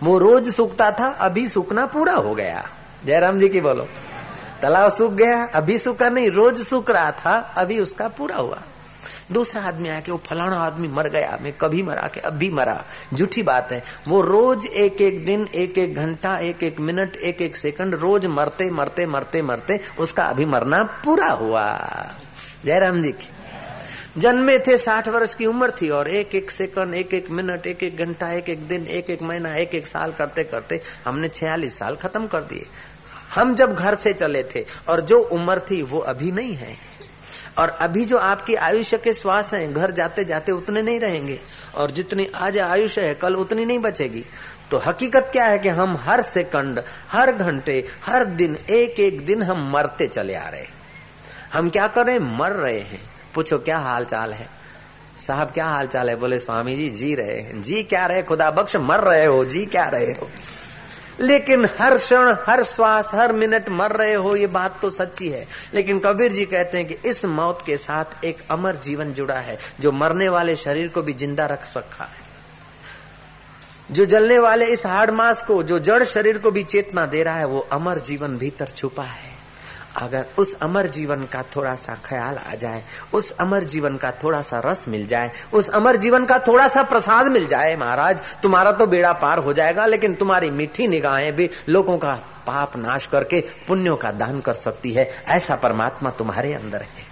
वो 0.03 0.17
रोज 0.17 0.49
सूखता 0.49 0.91
था, 0.91 1.07
अभी 1.07 1.47
सूखना 1.47 1.85
पूरा 1.85 2.13
हो 2.13 2.35
गया। 2.35 2.69
जयराम 3.05 3.39
जी 3.39 3.49
की 3.49 3.61
बोलो। 3.61 3.87
तालाब 4.61 4.91
सूख 4.91 5.11
गया, 5.11 5.43
अभी 5.45 5.77
सूखा 5.77 6.09
नहीं, 6.09 6.29
रोज 6.29 6.61
सूख 6.61 6.89
रहा 6.89 7.11
था, 7.11 7.37
अभी 7.37 7.79
उसका 7.79 8.07
पूरा 8.07 8.35
हुआ। 8.35 8.61
दूसरा 9.31 9.61
आदमी 9.61 9.89
आया 9.89 9.99
कि 9.99 10.11
वो 10.11 10.21
फलाना 10.25 10.57
आदमी 10.57 10.87
मर 10.87 11.09
गया, 11.09 11.37
मैं 11.41 11.53
कभी 11.53 11.83
मरा 11.83 12.07
के 12.07 12.19
अभी 12.21 12.49
मरा। 12.49 12.83
झूठी 13.13 13.43
बात 13.43 13.71
है। 13.71 13.81
वो 14.07 14.21
रोज 14.21 14.65
एक 14.67 15.01
एक 15.01 15.25
दिन 15.25 15.47
एक 15.55 15.77
एक 15.77 15.95
घंटा 15.95 16.37
एक 16.39 16.63
एक 16.63 16.79
मिनट 16.79 17.15
एक 17.15 17.41
एक 17.41 17.55
सेकंड 17.55 17.95
रोज 17.95 18.25
मरते 18.25 18.69
मरते 18.71 19.05
मरते 19.05 19.41
मरते 19.41 19.79
उसका 19.99 20.25
अभी 20.25 20.45
मरना 20.45 20.83
पूरा 21.05 21.27
हुआ। 21.27 21.65
जयराम 22.65 23.01
जी 23.01 23.11
की। 23.11 23.29
जन्मे 24.17 24.57
थे 24.59 24.77
साठ 24.77 25.07
वर्ष 25.07 25.33
की 25.35 25.45
उम्र 25.45 25.71
थी 25.71 25.89
और 25.89 26.07
एक 26.07 26.35
एक 26.35 26.51
सेकंड 26.51 26.93
एक 26.93 27.13
एक 27.13 27.29
मिनट 27.31 27.67
एक 27.67 27.83
एक 27.83 27.97
घंटा 27.97 28.31
एक 28.31 28.49
एक 28.49 28.67
दिन 28.67 28.85
एक 28.87 29.09
एक 29.09 29.21
महीना 29.21 29.55
एक 29.55 29.73
एक 29.75 29.87
साल 29.87 30.11
करते 30.11 30.43
करते 30.43 30.79
हमने 31.05 31.29
छियालीस 31.29 31.77
साल 31.79 31.95
खत्म 31.95 32.27
कर 32.27 32.41
दिए। 32.43 32.65
हम 33.35 33.55
जब 33.55 33.73
घर 33.75 33.95
से 33.95 34.13
चले 34.13 34.43
थे 34.45 34.65
और 34.89 35.01
जो 35.01 35.19
उम्र 35.19 35.59
थी 35.59 35.81
वो 35.81 35.99
अभी 35.99 36.31
नहीं 36.31 36.53
है। 36.53 36.75
और 37.57 37.69
अभी 37.69 38.05
जो 38.05 38.17
आपकी 38.17 38.55
आयुष्य 38.55 38.97
के 38.97 39.13
श्वास 39.13 39.53
हैं, 39.53 39.73
घर 39.73 39.91
जाते 39.91 40.23
जाते 40.23 40.51
उतने 40.51 40.81
नहीं 40.81 40.99
रहेंगे। 40.99 41.39
और 41.75 41.91
जितनी 41.91 42.27
आज 42.35 42.59
आयुष्य 42.59 43.01
है, 43.01 43.13
कल 43.13 43.35
उतनी 43.35 43.65
नहीं 43.65 43.79
बचेगी। 43.79 44.25
तो 44.71 44.77
हकीकत 44.77 45.29
क्या 45.31 45.45
है 45.45 45.59
कि 45.59 45.69
हम 45.69 45.97
हर 45.97 46.21
सेकंड, 46.21 46.83
हर 47.11 47.31
घंटे, 47.31 47.85
हर 48.05 48.23
दिन 48.23 48.57
एक 48.69 48.99
एक 48.99 49.25
दिन 49.25 49.43
हम 49.43 49.71
मरते 49.71 50.07
चले 50.07 50.35
आ 50.35 50.49
रहे 50.49 50.65
हम 51.53 51.69
क्या 51.69 51.87
कर 51.87 52.05
रहे 52.05 52.19
मर 52.19 52.51
रहे 52.51 52.79
हैं। 52.79 53.01
पूछो, 53.35 53.57
क्या 53.57 53.77
हाल 53.77 54.05
चाल 54.05 54.33
है? 54.33 54.49
साहब, 55.19 55.51
क्या 55.51 55.65
हाल 55.65 55.87
चाल 55.87 56.09
है? 56.09 56.15
बोले, 56.15 56.39
स्वामी 56.39 56.75
जी 56.75 56.89
जी 56.89 57.15
रहे 57.15 57.39
हैं। 57.39 57.61
जी 57.61 57.83
क्या 57.83 58.05
रहे? 58.05 58.23
खुदा 58.23 58.51
बख्श, 58.51 58.75
मर 58.75 58.99
रहे 58.99 59.25
हो, 59.25 59.45
जी 59.45 59.65
क्या 59.65 59.85
रहे 59.85 60.11
हो? 60.11 60.29
लेकिन 61.21 61.65
हर 61.79 61.97
क्षण, 61.97 62.35
हर 62.47 62.63
श्वास, 62.63 63.11
हर 63.15 63.31
मिनट 63.31 63.69
मर 63.69 63.91
रहे 63.91 64.13
हो, 64.13 64.35
ये 64.35 64.47
बात 64.47 64.79
तो 64.81 64.89
सच्ची 64.89 65.29
है। 65.29 65.47
लेकिन 65.73 65.99
कबीर 65.99 66.31
जी 66.31 66.45
कहते 66.45 66.77
हैं 66.77 66.87
कि 66.87 66.97
इस 67.05 67.25
मौत 67.25 67.59
के 67.65 67.77
साथ 67.77 68.25
एक 68.25 68.37
अमर 68.51 68.75
जीवन 68.75 69.13
जुड़ा 69.13 69.35
है, 69.35 69.57
जो 69.79 69.91
मरने 69.91 70.29
वाले 70.29 70.55
शरीर 70.55 70.87
को 70.87 71.01
भी 71.01 71.13
ज़िंदा 71.13 71.45
रख 71.45 71.65
सका 71.65 72.03
है। 72.03 72.23
जो 73.91 74.05
जलने 74.05 74.39
वाले 74.39 74.65
इस 74.65 74.85
हार्ड 74.85 75.11
मास 75.11 75.43
को, 75.43 75.63
जो 75.63 75.79
जड़ 75.79 76.03
शरीर 76.03 76.37
को 76.37 76.51
भी 76.51 76.63
चेतना 76.63 77.05
दे 77.05 77.23
रहा 77.23 77.37
है, 77.37 77.45
वो 77.45 77.59
अमर 77.59 77.99
जीवन 77.99 78.37
भीतर 78.37 78.65
छुपा 78.65 79.03
है। 79.03 79.32
अगर 79.95 80.25
उस 80.37 80.55
अमर 80.61 80.87
जीवन 80.87 81.23
का 81.23 81.43
थोड़ा 81.55 81.75
सा 81.75 81.95
ख्याल 82.05 82.37
आ 82.37 82.55
जाए, 82.55 82.83
उस 83.13 83.31
अमर 83.31 83.63
जीवन 83.63 83.97
का 83.97 84.11
थोड़ा 84.11 84.41
सा 84.41 84.61
रस 84.65 84.87
मिल 84.87 85.05
जाए, 85.07 85.31
उस 85.53 85.69
अमर 85.69 85.95
जीवन 85.95 86.25
का 86.25 86.39
थोड़ा 86.39 86.67
सा 86.67 86.83
प्रसाद 86.83 87.27
मिल 87.27 87.45
जाए 87.47 87.75
महाराज, 87.75 88.21
तुम्हारा 88.43 88.71
तो 88.71 88.87
बेड़ा 88.87 89.13
पार 89.13 89.39
हो 89.39 89.53
जाएगा, 89.53 89.85
लेकिन 89.85 90.15
तुम्हारी 90.15 90.49
मीठी 90.49 90.87
निगाहें 90.87 91.35
भी 91.35 91.49
लोगों 91.69 91.97
का 91.97 92.13
पाप 92.47 92.75
नाश 92.77 93.05
करके 93.05 93.43
पुण्यों 93.67 93.95
का 93.95 94.11
दान 94.11 94.39
कर 94.39 94.53
सकती 94.53 94.91
है, 94.93 95.09
ऐसा 95.27 95.55
परमात्मा 95.55 96.09
तुम्हारे 96.09 96.53
अंदर 96.53 96.81
है। 96.81 97.11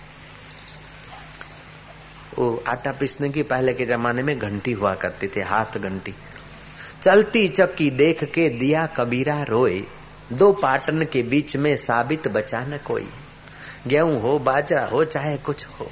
वो 2.38 2.64
आटा 2.68 2.92
पीसने 2.92 3.30
की 3.30 3.44
पहले 3.44 3.74
के 3.74 3.86
जमाने 3.86 4.24
में 4.24 4.38
घंटी 4.40 4.72
हुआ 4.72 4.94
करती 4.96 5.28
थी, 5.28 5.42
हाथ 5.42 5.78
घंटी। 5.78 6.14
चलती 7.02 7.48
चक्की 7.48 7.90
देख 7.92 8.24
के 8.24 8.50
दिया 8.50 8.86
कबीरा 8.86 9.42
रोए 9.44 9.84
दो 10.32 10.52
पाटन 10.52 11.04
के 11.04 11.24
बीच 11.24 11.58
में 11.58 11.76
साबित 11.76 12.28
बचा 12.28 12.62
न 12.62 12.80
कोई। 12.88 13.10
गेहूँ 13.88 14.22
हो, 14.22 14.40
बाजरा 14.40 14.86
हो, 14.86 15.04
चाहे 15.04 15.38
कुछ 15.38 15.66
हो, 15.66 15.92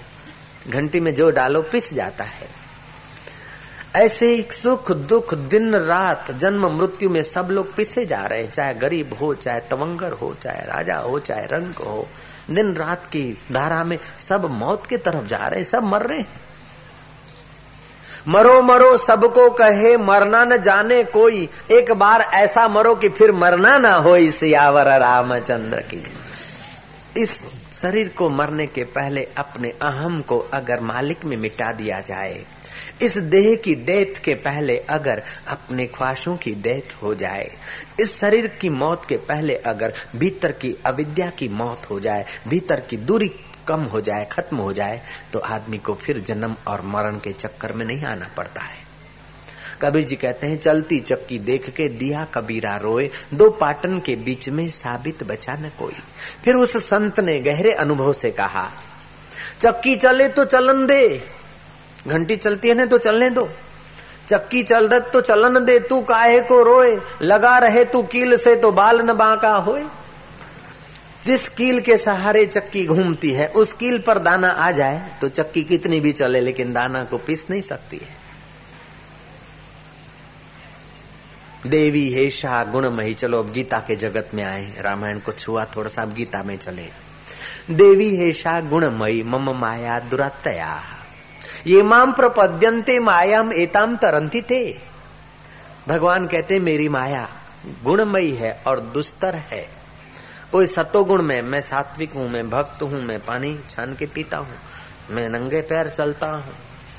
घंटी 0.69 1.00
में 1.00 1.15
जो 1.15 1.31
डालो, 1.31 1.62
पिस 1.62 1.93
जाता 1.93 2.24
है। 2.24 2.48
ऐसे 3.96 4.36
ही 4.36 4.48
सुख 4.51 4.91
दुख 4.91 5.34
दिन 5.34 5.75
रात, 5.75 6.31
जन्म 6.31 6.79
मृत्यु 6.79 7.10
में 7.10 7.24
सब 7.24 7.48
लोग 7.51 7.75
पिसे 7.75 8.05
जा 8.05 8.25
रहे 8.25 8.43
हैं, 8.43 8.51
चाहे 8.51 8.74
गरीब 8.74 9.17
हो, 9.22 9.34
चाहे 9.36 9.60
तवंगर 9.60 10.12
हो, 10.12 10.36
चाहे 10.41 10.60
राजा 10.60 10.98
हो, 10.98 11.19
चाहे 11.19 11.46
रंग 11.46 11.74
हो। 11.74 12.08
दिन 12.51 12.74
रात 12.74 13.08
की 13.08 13.38
धारा 13.51 13.84
में 13.84 14.00
सब 14.19 14.46
मौत 14.46 14.86
की 14.86 14.98
तरफ़ 14.98 15.25
जा 15.25 15.48
रहे 15.48 15.60
हैं, 15.60 15.63
सब 15.63 15.84
मर 15.84 16.01
रहे 16.01 16.19
हैं। 16.19 16.27
मरो 18.29 18.62
मरो 18.62 18.98
सबको 18.98 19.50
कहे, 19.50 19.98
मरना 19.98 20.43
न 20.45 20.57
जाने 20.57 21.03
कोई। 21.03 21.48
एक 21.71 21.91
बार 21.91 22.21
ऐसा 22.21 22.67
मरो 22.67 22.95
कि 22.95 23.09
फिर 23.09 23.31
मरना 23.31 23.77
ना 23.77 23.93
हो 23.95 24.17
सियावर 24.31 24.88
रामचंद्र 25.00 25.79
की। 25.93 26.03
इस 27.17 27.33
शरीर 27.71 28.09
को 28.09 28.29
मरने 28.29 28.67
के 28.67 28.83
पहले 28.83 29.27
अपने 29.38 29.69
अहम 29.81 30.21
को 30.21 30.39
अगर 30.53 30.79
मालिक 30.79 31.25
में 31.25 31.36
मिटा 31.38 31.71
दिया 31.71 32.01
जाए, 32.01 32.45
इस 33.01 33.17
देह 33.17 33.55
की 33.55 33.75
डेथ 33.75 34.19
के 34.19 34.33
पहले 34.33 34.77
अगर 34.77 35.21
अपने 35.48 35.86
ख्वाहिशों 35.88 36.38
की 36.38 36.51
डेथ 36.51 36.95
हो 37.03 37.15
जाए, 37.15 37.50
इस 38.00 38.19
शरीर 38.19 38.48
की 38.48 38.69
मौत 38.69 39.05
के 39.05 39.17
पहले 39.17 39.55
अगर 39.55 39.93
भीतर 40.15 40.51
की 40.51 40.75
अविद्या 40.86 41.29
की 41.29 41.48
मौत 41.48 41.89
हो 41.89 42.00
जाए, 42.00 42.25
भीतर 42.48 42.79
की 42.79 42.98
दूरी 42.98 43.31
कम 43.69 43.83
हो 43.85 44.01
जाए, 44.01 44.27
खत्म 44.31 44.57
हो 44.57 44.73
जाए 44.73 45.01
तो 45.33 45.39
आदमी 45.39 45.77
को 45.77 45.93
फिर 45.95 46.19
जन्म 46.21 46.55
और 46.67 46.81
मरण 46.88 47.17
के 47.17 47.31
चक्कर 47.33 47.73
में 47.73 47.85
नहीं 47.85 48.05
आना 48.05 48.29
पड़ता 48.38 48.61
है। 48.61 48.88
कबीर 49.81 50.03
जी 50.03 50.15
कहते 50.15 50.47
हैं, 50.47 50.57
चलती 50.57 50.99
चक्की 50.99 51.38
देख 51.39 51.69
के 51.69 51.88
दिया 51.89 52.25
कबीरा 52.33 52.75
रोए, 52.77 53.09
दो 53.33 53.49
पाटन 53.51 53.99
के 53.99 54.15
बीच 54.17 54.49
में 54.49 54.69
साबित 54.71 55.23
बचा 55.23 55.53
न 55.55 55.71
कोई। 55.79 56.01
फिर 56.43 56.55
उस 56.55 56.75
संत 56.85 57.19
ने 57.19 57.39
गहरे 57.39 57.71
अनुभव 57.73 58.11
से 58.13 58.31
कहा, 58.31 58.69
चक्की 59.59 59.95
चले 59.95 60.27
तो 60.29 60.45
चलन 60.45 60.85
दे। 60.88 61.23
घंटी 62.07 62.35
चलती 62.38 62.67
है 62.67 62.73
ना 62.73 62.85
तो 62.85 62.97
चलने 62.97 63.29
दो। 63.29 63.47
चक्की 64.27 64.63
चल 64.63 64.88
दत 64.88 65.09
तो 65.13 65.21
चलन 65.21 65.63
दे, 65.65 65.79
तू 65.79 66.01
काहे 66.01 66.39
को 66.41 66.61
रोए? 66.63 66.97
लगा 67.21 67.57
रहे 67.57 67.83
तू 67.85 68.01
कील 68.03 68.35
से 68.38 68.55
तो 68.55 68.71
बाल 68.71 69.01
न 69.01 69.13
बांका 69.13 69.53
होए। 69.57 69.83
जिस 71.23 71.47
कील 71.49 71.79
के 71.79 71.97
सहारे 71.97 72.45
चक्की 72.45 72.85
घूमती 72.85 73.31
है, 73.31 73.47
उस 73.47 73.73
कील 73.73 73.99
पर 73.99 74.17
दाना 74.17 74.49
आ 74.49 74.71
जाए 74.71 75.17
तो 75.21 75.29
चक्की 75.29 75.63
कितनी 75.63 75.99
भी 75.99 76.11
चले, 76.11 76.41
लेकिन 76.41 76.73
दाना 76.73 77.03
को 77.03 77.17
पीस 77.17 77.45
नहीं 77.49 77.61
सकती 77.61 77.97
है। 77.97 78.17
देवी 81.67 82.13
हेशा 82.13 82.63
गुणमयी, 82.63 83.13
चलो 83.13 83.39
अब 83.39 83.51
गीता 83.51 83.79
के 83.79 83.95
जगत 83.95 84.29
में 84.33 84.43
आए। 84.43 84.81
रामायण 84.81 85.19
को 85.19 85.31
छुआ 85.31 85.65
थोड़ा 85.65 85.89
सा, 85.89 86.01
अब 86.01 86.13
गीता 86.13 86.43
में 86.43 86.57
चले। 86.57 86.88
देवी 87.71 88.15
हेशा 88.17 88.59
गुणमयी, 88.61 89.23
मम 89.23 89.51
माया 89.57 89.99
दुरातया 89.99 90.81
ये 91.67 91.81
माम 91.83 92.11
प्रपद्यंते 92.11 92.99
मायाम 92.99 93.51
एताम 93.53 93.95
तरंती 93.97 94.41
थे 94.41 94.63
भगवान 95.88 96.27
कहते, 96.27 96.59
मेरी 96.59 96.89
माया 96.89 97.27
गुणमयी 97.83 98.31
है 98.31 98.51
और 98.67 98.79
दुस्तर 98.79 99.35
है। 99.35 99.78
कोई 100.51 100.67
सतोगुण 100.67 101.21
में, 101.21 101.41
मैं 101.41 101.61
सात्विक 101.61 102.13
हूँ, 102.13 102.29
मैं 102.29 102.49
भक्त 102.49 102.81
हूँ, 102.81 103.01
मैं 103.01 103.19
पानी 103.19 103.57
छान 103.69 103.95
के 103.95 104.05
पीता 104.05 104.37
हूँ, 104.37 104.55
मैं 105.11 105.29
नंगे 105.29 105.61
पैर 105.61 105.89
चलता 105.89 106.27
हूँ, 106.27 106.53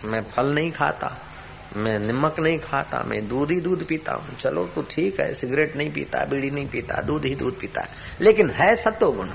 मैं 0.04 0.22
फल 0.24 0.46
नहीं 0.46 0.70
खाता, 0.72 1.10
मैं 1.76 1.98
नमक 1.98 2.40
नहीं 2.40 2.58
खाता, 2.58 3.02
मैं 3.02 3.26
दूध 3.28 3.50
ही 3.50 3.60
दूध 3.60 3.86
पीता 3.86 4.12
हूँ। 4.12 4.36
चलो 4.36 4.64
तो 4.66 4.82
ठीक 4.90 5.20
है, 5.20 5.32
सिगरेट 5.34 5.76
नहीं 5.76 5.90
पीता, 5.90 6.24
बीड़ी 6.24 6.50
नहीं 6.50 6.66
पीता, 6.66 7.00
दूध 7.02 7.24
ही 7.24 7.34
दूध 7.34 7.58
पीता 7.60 7.80
है। 7.80 7.88
लेकिन 8.20 8.50
है 8.50 8.74
सत्वगुण 8.76 9.28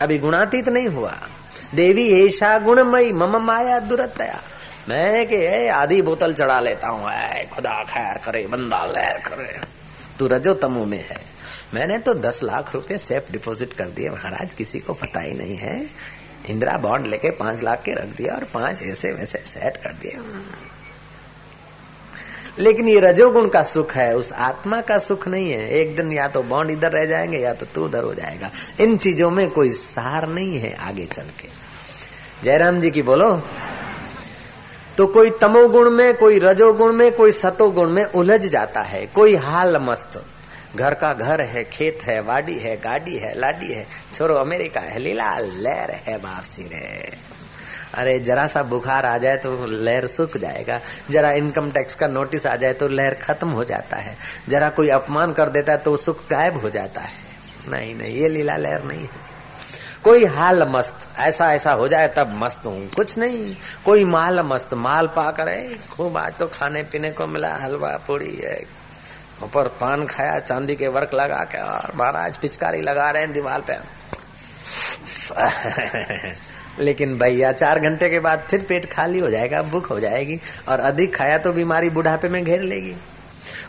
अभी 0.00 0.18
गुणातीत 0.18 0.68
नहीं 0.68 0.88
हुआ। 0.88 1.16
देवी 1.74 2.10
ऐसा 2.26 2.58
गुणमयी, 2.58 3.12
मम 3.12 3.36
माया 3.36 3.78
दुरतया। 3.80 4.42
मैं 4.88 5.26
के 5.26 5.68
आधी 5.68 6.02
बोतल 6.02 6.32
चढ़ा 6.34 6.60
लेता 6.60 6.88
हूँ 6.88 7.10
खुदा 7.54 7.82
खैर 7.84 8.18
करे, 8.18 8.46
बंदा 8.46 8.84
लहर 8.86 9.18
करे। 9.18 9.60
तू 10.20 10.26
रजो 10.26 10.54
तमु 10.54 10.84
में 10.84 11.08
है। 11.08 11.20
मैंने 11.74 11.98
तो 11.98 12.14
दस 12.14 12.40
लाख 12.42 12.74
रुपए 12.74 12.98
सेफ़ 12.98 13.32
डिपॉजिट 13.32 13.72
कर 13.72 13.88
दिए, 13.88 14.10
महाराज, 14.10 14.54
किसी 14.54 14.80
को 14.80 14.94
पता 14.94 15.20
ही 15.20 15.34
नहीं 15.34 15.56
है। 15.56 15.90
इंदिरा 16.48 16.76
बॉन्ड 16.76 17.06
लेके 17.06 17.30
पाँच 17.30 17.62
लाख 17.62 17.82
के 17.82 17.94
रख 17.94 18.16
दिया 18.16 18.34
और 18.34 18.44
पाँच 18.44 18.82
ऐसे 18.82 19.12
वैसे 19.12 19.38
सेट 19.38 19.76
कर 19.76 19.92
दिए 19.92 20.18
लेकिन 22.58 22.88
ये 22.88 23.00
रजोगुण 23.00 23.48
का 23.48 23.62
सुख 23.62 23.92
है, 23.92 24.16
उस 24.16 24.32
आत्मा 24.32 24.80
का 24.80 24.98
सुख 24.98 25.28
नहीं 25.28 25.50
है। 25.50 25.68
एक 25.70 25.96
दिन 25.96 26.12
या 26.12 26.28
तो 26.28 26.42
बॉन्ड 26.42 26.70
इधर 26.70 26.92
रह 26.92 27.04
जाएँगे, 27.06 27.38
या 27.38 27.54
तो 27.54 27.66
तू 27.66 27.84
उधर 27.84 28.02
हो 28.04 28.14
जाएगा। 28.14 28.50
इन 28.80 28.96
चीज़ों 28.96 29.30
में 29.30 29.50
कोई 29.50 29.70
सार 29.70 30.28
नहीं 30.28 30.58
है 30.58 30.74
आगे 30.74 31.06
चल 31.06 31.22
के। 31.22 31.48
जयराम 32.42 32.80
जी 32.80 32.90
की 32.90 33.02
बोलो। 33.02 33.42
तो 34.98 35.06
कोई 35.06 35.30
तमोगुण 35.30 35.90
में, 35.90 36.14
कोई 36.14 36.38
रजोगुण 36.38 36.92
में, 36.92 37.10
कोई 37.12 37.32
सतोगुण 37.32 37.90
में 37.90 38.04
उलझ 38.04 38.40
जाता 38.40 38.80
है। 38.82 39.06
कोई 39.06 39.34
हाल 39.36 39.76
मस्त। 39.76 40.22
घर 40.76 40.94
का 40.94 41.12
घर 41.14 41.40
है, 41.40 41.64
खेत 41.64 42.02
है, 42.02 42.20
वाडी 42.20 42.54
है, 42.54 42.76
गाड़ी 42.76 43.16
है, 43.16 43.38
लाडी 43.40 43.72
है, 43.72 43.86
छोरो 44.14 44.34
अमेरिका 44.34 44.80
है 44.80 44.98
लीला 44.98 45.38
लहर 45.38 45.90
है 46.06 46.18
बापसी 46.18 46.62
रे 46.62 47.12
अरे 47.94 48.18
जरा 48.18 48.46
सा 48.46 48.62
बुखार 48.62 49.06
आ 49.06 49.16
जाए 49.18 49.36
तो 49.36 49.66
लहर 49.66 50.06
सूख 50.06 50.36
जाएगा। 50.36 50.80
जरा 51.10 51.30
इनकम 51.32 51.70
टैक्स 51.70 51.94
का 51.94 52.08
नोटिस 52.08 52.46
आ 52.46 52.54
जाए 52.56 52.72
तो 52.72 52.88
लहर 52.88 53.14
खत्म 53.14 53.48
हो 53.48 53.64
जाता 53.64 53.96
है। 53.96 54.16
जरा 54.48 54.68
कोई 54.70 54.88
अपमान 54.88 55.32
कर 55.32 55.48
देता 55.48 55.72
है 55.72 55.78
तो 55.78 55.96
सुख 55.96 56.28
गायब 56.30 56.60
हो 56.60 56.70
जाता 56.70 57.00
है। 57.00 57.18
नहीं 57.68 57.94
नहीं, 57.94 58.14
ये 58.14 58.28
लीला 58.28 58.56
लहर 58.56 58.84
नहीं 58.84 59.00
है। 59.00 59.29
कोई 60.04 60.24
हाल 60.24 60.62
मस्त, 60.68 60.96
ऐसा 61.18 61.52
ऐसा 61.52 61.72
हो 61.72 61.88
जाए 61.88 62.08
तब 62.08 62.30
मस्त 62.34 62.66
हूँ। 62.66 62.90
कुछ 62.90 63.18
नहीं, 63.18 63.56
कोई 63.84 64.04
माल 64.04 64.40
मस्त, 64.40 64.74
माल 64.74 65.06
पा 65.06 65.30
कर 65.30 65.76
खूब 65.90 66.16
आज 66.16 66.34
तो 66.34 66.46
खाने 66.46 66.82
पीने 66.82 67.10
को 67.10 67.26
मिला, 67.26 67.56
हलवा 67.56 67.88
पूरी 68.06 68.36
है 68.36 68.80
ऊपर 69.42 69.68
पान 69.68 70.06
खाया, 70.06 70.38
चांदी 70.38 70.76
के 70.76 70.88
वर्क 70.88 71.10
लगा 71.14 71.44
के, 71.44 71.58
और 71.58 71.92
महाराज 71.96 72.38
पिचकारी 72.38 72.80
लगा 72.80 73.10
रहे 73.10 73.22
हैं 73.22 73.32
दीवार 73.32 73.60
पे। 73.60 73.74
लेकिन 76.84 77.18
भैया, 77.18 77.52
चार 77.52 77.78
घंटे 77.78 78.10
के 78.10 78.20
बाद 78.20 78.46
फिर 78.50 78.66
पेट 78.68 78.92
खाली 78.92 79.18
हो 79.18 79.30
जाएगा, 79.30 79.62
भूख 79.62 79.90
हो 79.90 80.00
जाएगी, 80.00 80.40
और 80.68 80.80
अधिक 80.80 81.16
खाया 81.16 81.38
तो 81.38 81.52
बीमारी 81.52 81.90
बुढ़ापे 81.90 82.28
में 82.28 82.44
घेर 82.44 82.62
लेगी। 82.62 82.96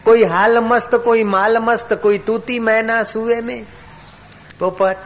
कोई 0.05 0.23
हाल 0.23 0.57
मस्त, 0.57 0.95
कोई 0.95 1.23
माल 1.23 1.57
मस्त, 1.57 1.93
कोई 1.93 2.17
तूती 2.17 2.59
मैना 2.59 3.03
सुए 3.03 3.41
में। 3.41 3.65
पोपट 4.59 4.97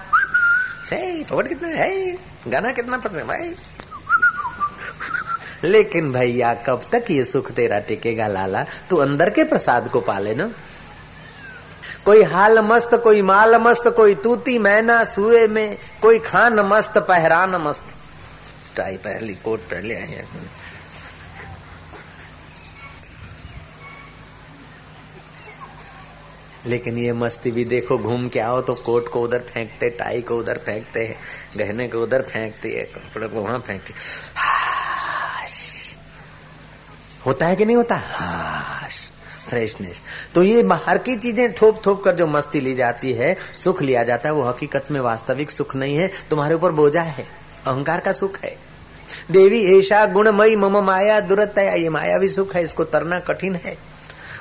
है 0.91 1.23
कितना 1.31 1.67
है? 1.67 2.17
गाना 2.47 2.71
कितना 2.71 2.97
पड़ 2.97 3.11
रहा 3.11 3.25
भाई 3.25 3.55
लेकिन 5.63 6.11
भैया, 6.13 6.53
कब 6.53 6.81
तक 6.91 7.05
ये 7.11 7.23
सुख 7.23 7.51
तेरा 7.51 7.79
टिकेगा, 7.79 8.27
लाला? 8.27 8.65
तू 8.89 8.97
अंदर 8.97 9.29
के 9.29 9.43
प्रसाद 9.43 9.89
को 9.89 10.01
पाले 10.01 10.35
ना। 10.35 10.51
कोई 12.05 12.23
हाल 12.23 12.59
मस्त, 12.59 12.95
कोई 12.95 13.21
माल 13.21 13.55
मस्त, 13.55 13.87
कोई 13.87 14.15
तूती 14.15 14.59
मैना 14.59 15.03
सुए 15.03 15.47
में, 15.47 15.77
कोई 16.01 16.19
खान 16.19 16.59
मस्त, 16.59 16.97
पहरान 16.97 17.55
मस्त। 17.55 17.85
टाई 18.77 18.97
पहली, 18.97 19.33
कोट 19.33 19.59
पहले 19.59 19.95
आए 19.95 20.01
आए 20.01 20.25
लेकिन 26.67 26.97
ये 26.97 27.13
मस्ती 27.13 27.51
भी 27.51 27.65
देखो, 27.65 27.97
घूम 27.97 28.27
के 28.27 28.39
आओ 28.39 28.61
तो 28.61 28.73
कोट 28.75 29.07
को 29.07 29.21
उधर 29.21 29.39
फेंकते, 29.39 29.89
टाई 29.89 30.21
को 30.21 30.37
उधर 30.37 30.57
फेंकते 30.57 31.05
हैं, 31.05 31.17
गहने 31.57 31.87
को 31.87 32.03
उधर 32.03 32.21
फेंकते 32.21 32.69
है, 32.69 32.83
कपड़े 32.85 33.27
को 33.27 33.41
वहाँ 33.41 33.59
फेंकते 33.59 33.93
होता 37.25 37.45
है 37.45 37.55
कि 37.55 37.65
नहीं 37.65 37.75
होता? 37.75 37.95
हाश। 37.95 39.11
फ्रेशनेस 39.49 40.01
तो 40.35 40.43
ये 40.43 40.61
बाहर 40.63 40.97
की 40.97 41.15
चीज़ें 41.15 41.53
थोप 41.53 41.81
थोप 41.85 42.03
कर 42.03 42.15
जो 42.15 42.27
मस्ती 42.27 42.59
ली 42.59 42.73
जाती 42.75 43.11
है, 43.13 43.35
सुख 43.55 43.81
लिया 43.81 44.03
जाता 44.03 44.29
है, 44.29 44.33
वो 44.35 44.43
हकीकत 44.43 44.91
में 44.91 44.99
वास्तविक 44.99 45.51
सुख 45.51 45.75
नहीं 45.75 45.95
है, 45.95 46.09
तुम्हारे 46.29 46.55
ऊपर 46.55 46.71
बोझा 46.71 47.01
है, 47.01 47.25
अहंकार 47.67 47.99
का 47.99 48.11
सुख 48.11 48.39
है। 48.43 48.55
देवी 49.31 49.61
ऐसा 49.77 50.05
गुणमयी 50.05 50.55
मम 50.55 50.77
माया, 50.77 51.19
दुरतया 51.19 51.73
ये 51.73 51.89
माया 51.89 52.17
भी 52.17 52.29
सुख 52.29 52.55
है, 52.55 52.63
इसको 52.63 52.83
तरना 52.83 53.19
कठिन 53.19 53.55
है। 53.55 53.77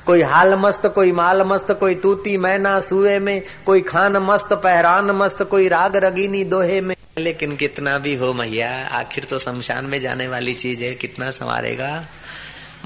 कोई 0.07 0.23
हाल 0.23 0.55
मस्त, 0.55 0.87
कोई 0.87 1.13
माल 1.13 1.43
मस्त, 1.43 1.73
कोई 1.73 1.95
तूती 1.95 2.37
मैना 2.37 2.81
सुए 2.81 3.19
में, 3.19 3.43
कोई 3.67 3.81
खान 3.81 4.17
मस्त, 4.17 4.53
पहरान 4.53 5.05
मस्त, 5.05 5.43
कोई 5.43 5.69
राग 5.69 5.97
रगीनी 5.97 6.45
दोहे 6.45 6.81
में। 6.81 6.97
लेकिन 7.19 7.57
कितना 7.57 7.99
भी 7.99 8.15
हो 8.15 8.33
मैया, 8.33 8.89
आखिर 8.93 9.25
तो 9.25 9.39
शमशान 9.39 9.85
में 9.85 10.01
जाने 10.01 10.29
वाली 10.29 10.53
चीज़ 10.55 10.85
है, 10.85 10.95
कितना 10.95 11.31
संवारेगा? 11.31 12.05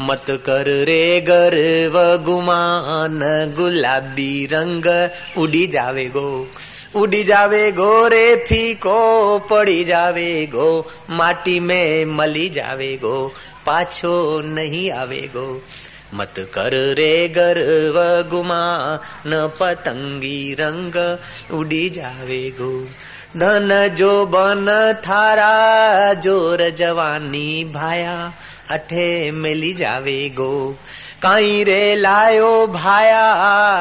मत 0.01 0.25
कर 0.31 0.85
रे 0.85 1.21
गर्व 1.21 2.25
गुमान, 2.25 3.21
गुलाबी 3.57 4.47
रंग 4.47 5.11
उड़ी 5.39 5.67
जावे 5.67 6.07
गो 6.07 6.49
उड़ी 6.95 7.25
जावे 7.25 7.73
गो 7.73 8.09
रे 8.09 8.37
फीको, 8.37 9.39
पड़ी 9.39 9.85
जावे 9.85 10.47
गो 10.47 10.87
माटी 11.11 11.61
में 11.61 12.05
मली 12.05 12.49
जावे 12.49 12.97
गो 12.97 13.33
पाछो 13.67 14.41
नहीं 14.41 14.91
आवे 14.91 15.31
गो 15.37 15.63
मत 16.15 16.35
कर 16.39 16.73
रे 16.73 17.29
गर्व 17.29 18.29
गुमा, 18.31 19.01
न 19.27 19.51
पतंगी 19.61 20.55
रंग 20.55 21.19
उड़ी 21.53 21.91
जावे 21.91 22.51
गो। 22.51 22.85
धन 23.37 23.95
जो 23.99 24.27
बन 24.27 24.67
थारा, 25.07 26.15
ज़ोर 26.15 26.71
जवानी 26.71 27.65
भाया, 27.65 28.33
अठे 28.71 29.31
मिली 29.31 29.75
जावे 29.75 30.29
गो। 30.29 30.77
काई 31.23 31.65
रे 31.65 31.97
लायो 31.97 32.67
भाया, 32.67 33.23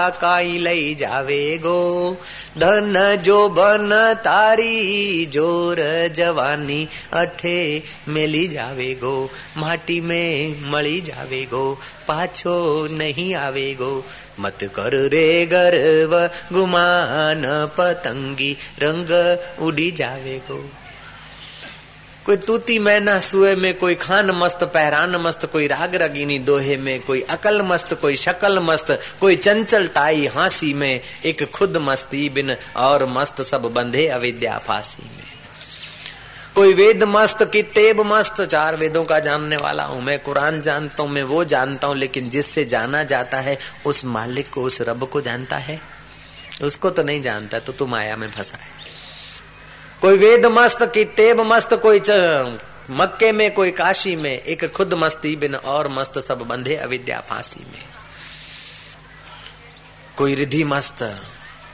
काई 0.10 0.96
जावे 1.00 1.58
गो। 1.58 2.12
धन 2.58 3.22
जो 3.24 3.50
बन 3.50 3.90
तारी, 4.26 5.26
ज़ोर 5.26 5.78
जवानी 6.16 6.88
अठे 7.14 7.84
मिली 8.08 8.48
जावे 8.48 8.94
गो। 8.94 9.30
माटी 9.58 10.02
में 10.02 10.56
मળી 10.72 11.02
जावे 11.02 11.44
गो, 11.46 11.78
पाछो 12.08 12.88
नहीं 12.92 13.36
आवे 13.36 13.74
गो। 13.74 14.04
मत 14.40 14.58
कर 14.64 15.08
रे 15.08 15.46
गर्व, 15.46 16.18
गुमान 16.56 17.44
पतंगी, 17.78 18.58
रंग 18.80 19.38
उड़ी 19.62 19.92
जावे 19.92 20.42
गो। 20.52 20.70
कोई 22.28 22.38
तूती 22.38 22.80
मैना 22.80 23.20
सुए 23.20 23.56
में, 23.56 23.78
कोई 23.78 23.96
खान 23.96 24.32
मस्त 24.32 24.64
पहरान 24.64 25.16
मस्त, 25.16 25.46
कोई 25.46 25.68
राग 25.68 25.96
रगीनी 25.96 26.40
दोहे 26.40 26.78
में, 26.78 27.02
कोई 27.02 27.22
अकल 27.22 27.62
मस्त, 27.62 27.94
कोई 27.94 28.16
शकल 28.16 28.60
मस्त, 28.60 29.00
कोई 29.20 29.36
चंचल 29.36 29.88
ताई 29.88 30.28
हांसी 30.28 30.74
में, 30.74 31.02
एक 31.26 31.52
खुद 31.52 31.78
मस्ती 31.78 32.30
बिन 32.30 32.56
और 32.76 33.06
मस्त 33.06 33.42
सब 33.42 33.62
बंधे 33.62 34.08
अविद्या 34.08 34.58
फांसी 34.58 35.04
में। 35.04 35.24
कोई 36.56 36.74
वेद 36.74 37.04
मस्त 37.04 37.44
की 37.54 37.62
तेब 37.62 38.02
मस्त, 38.02 38.42
चार 38.42 38.76
वेदों 38.76 39.06
का 39.06 39.20
जानने 39.20 39.58
वाला 39.58 39.84
हूँ 39.84 40.02
मैं, 40.02 40.20
कुरान 40.20 40.62
जानता 40.62 41.04
हूँ 41.04 41.12
मैं, 41.12 41.24
वो 41.24 41.44
जानता 41.44 41.88
हूँ, 41.88 41.96
लेकिन 41.96 42.30
जिससे 42.30 42.66
जाना 42.66 43.04
जाता 43.04 43.38
है, 43.38 43.58
उस 43.86 44.06
मालिक 44.06 44.50
को, 44.50 44.64
उस 44.64 44.82
रब 44.82 45.04
को 45.04 45.22
जानता 45.22 45.58
है? 45.58 45.82
उसको 46.64 46.90
तो 46.90 47.04
नहीं 47.04 47.22
जानता 47.22 47.60
तो 47.60 47.74
तू 47.74 47.86
माया 47.86 48.16
में 48.16 48.32
फंसा 48.32 48.58
है। 48.58 48.77
कोई 50.02 50.18
वेद 50.18 50.46
मस्त 50.46 50.78
की 50.82 51.06
तेब 51.06 51.42
मस्त, 51.42 51.74
कोई 51.74 52.02
मक्के 52.92 53.32
में, 53.32 53.54
कोई 53.54 53.72
काशी 53.72 54.16
में, 54.16 54.40
एक 54.40 54.66
खुद 54.66 54.94
मस्ती 54.94 55.36
बिन 55.36 55.56
और 55.56 55.88
मस्त, 55.88 56.20
सब 56.20 56.38
बंधे 56.38 56.76
अविद्या 56.76 57.20
फांसी 57.20 57.64
में। 57.64 57.84
कोई 60.18 60.36
रिद्धि 60.36 60.64
मस्त, 60.64 61.24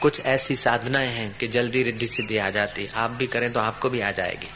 कुछ 0.01 0.19
ऐसी 0.19 0.55
साधनाएँ 0.55 1.07
हैं 1.07 1.37
कि 1.37 1.47
जल्दी 1.47 1.83
रिद्धि 1.83 2.07
सिद्धि 2.07 2.37
आ 2.37 2.49
जाती। 2.49 2.89
आप 2.95 3.11
भी 3.11 3.27
करें 3.27 3.51
तो 3.51 3.59
आपको 3.59 3.89
भी 3.89 4.01
आ 4.01 4.11
जाएगी। 4.11 4.47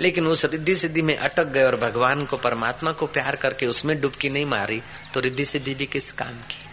लेकिन 0.00 0.26
उस 0.26 0.44
रिद्धि 0.44 0.76
सिद्धि 0.76 1.02
में 1.02 1.16
अटक 1.16 1.44
गए 1.44 1.62
और 1.62 1.76
भगवान 1.76 2.24
को, 2.24 2.36
परमात्मा 2.36 2.92
को 2.92 3.06
प्यार 3.06 3.36
करके 3.36 3.66
उसमें 3.66 4.00
डुबकी 4.00 4.30
नहीं 4.30 4.46
मारी 4.46 4.82
तो 5.14 5.20
रिद्धि 5.20 5.44
सिद्धि 5.44 5.74
भी 5.74 5.86
किस 5.86 6.12
काम 6.12 6.32
की? 6.32 6.71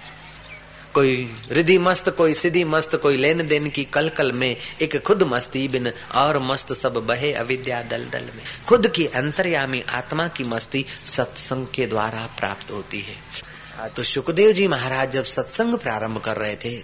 कोई 1.00 1.29
रिधि 1.51 1.77
मस्त, 1.77 2.10
कोई 2.10 2.34
सिद्धि 2.34 2.63
मस्त, 2.65 2.96
कोई 2.96 3.18
लेन 3.18 3.48
देन 3.48 3.70
की 3.70 3.84
कल 3.88 4.10
कल 4.10 4.32
में 4.32 4.56
एक 4.82 4.98
खुद 5.01 5.22
मस्ती 5.24 5.68
बिन 5.68 5.91
और 6.15 6.39
मस्त 6.41 6.74
सब 6.74 6.94
बहे 7.08 7.32
अविद्या 7.34 7.82
दल 7.82 8.03
दल 8.06 8.25
में। 8.36 8.41
खुद 8.68 8.88
की 8.88 9.06
अंतर्यामी 9.15 9.82
आत्मा 9.89 10.27
की 10.27 10.44
मस्ती 10.46 10.84
सत्संग 11.08 11.68
के 11.68 11.88
द्वारा 11.88 12.25
प्राप्त 12.39 12.72
होती 12.72 13.01
है। 13.01 13.89
तो 13.89 14.03
सुखदेव 14.03 14.51
जी 14.51 14.68
महाराज 14.68 15.12
जब 15.12 15.24
सत्संग 15.25 15.77
प्रारंभ 15.77 16.18
कर 16.18 16.38
रहे 16.38 16.56
थे 16.56 16.75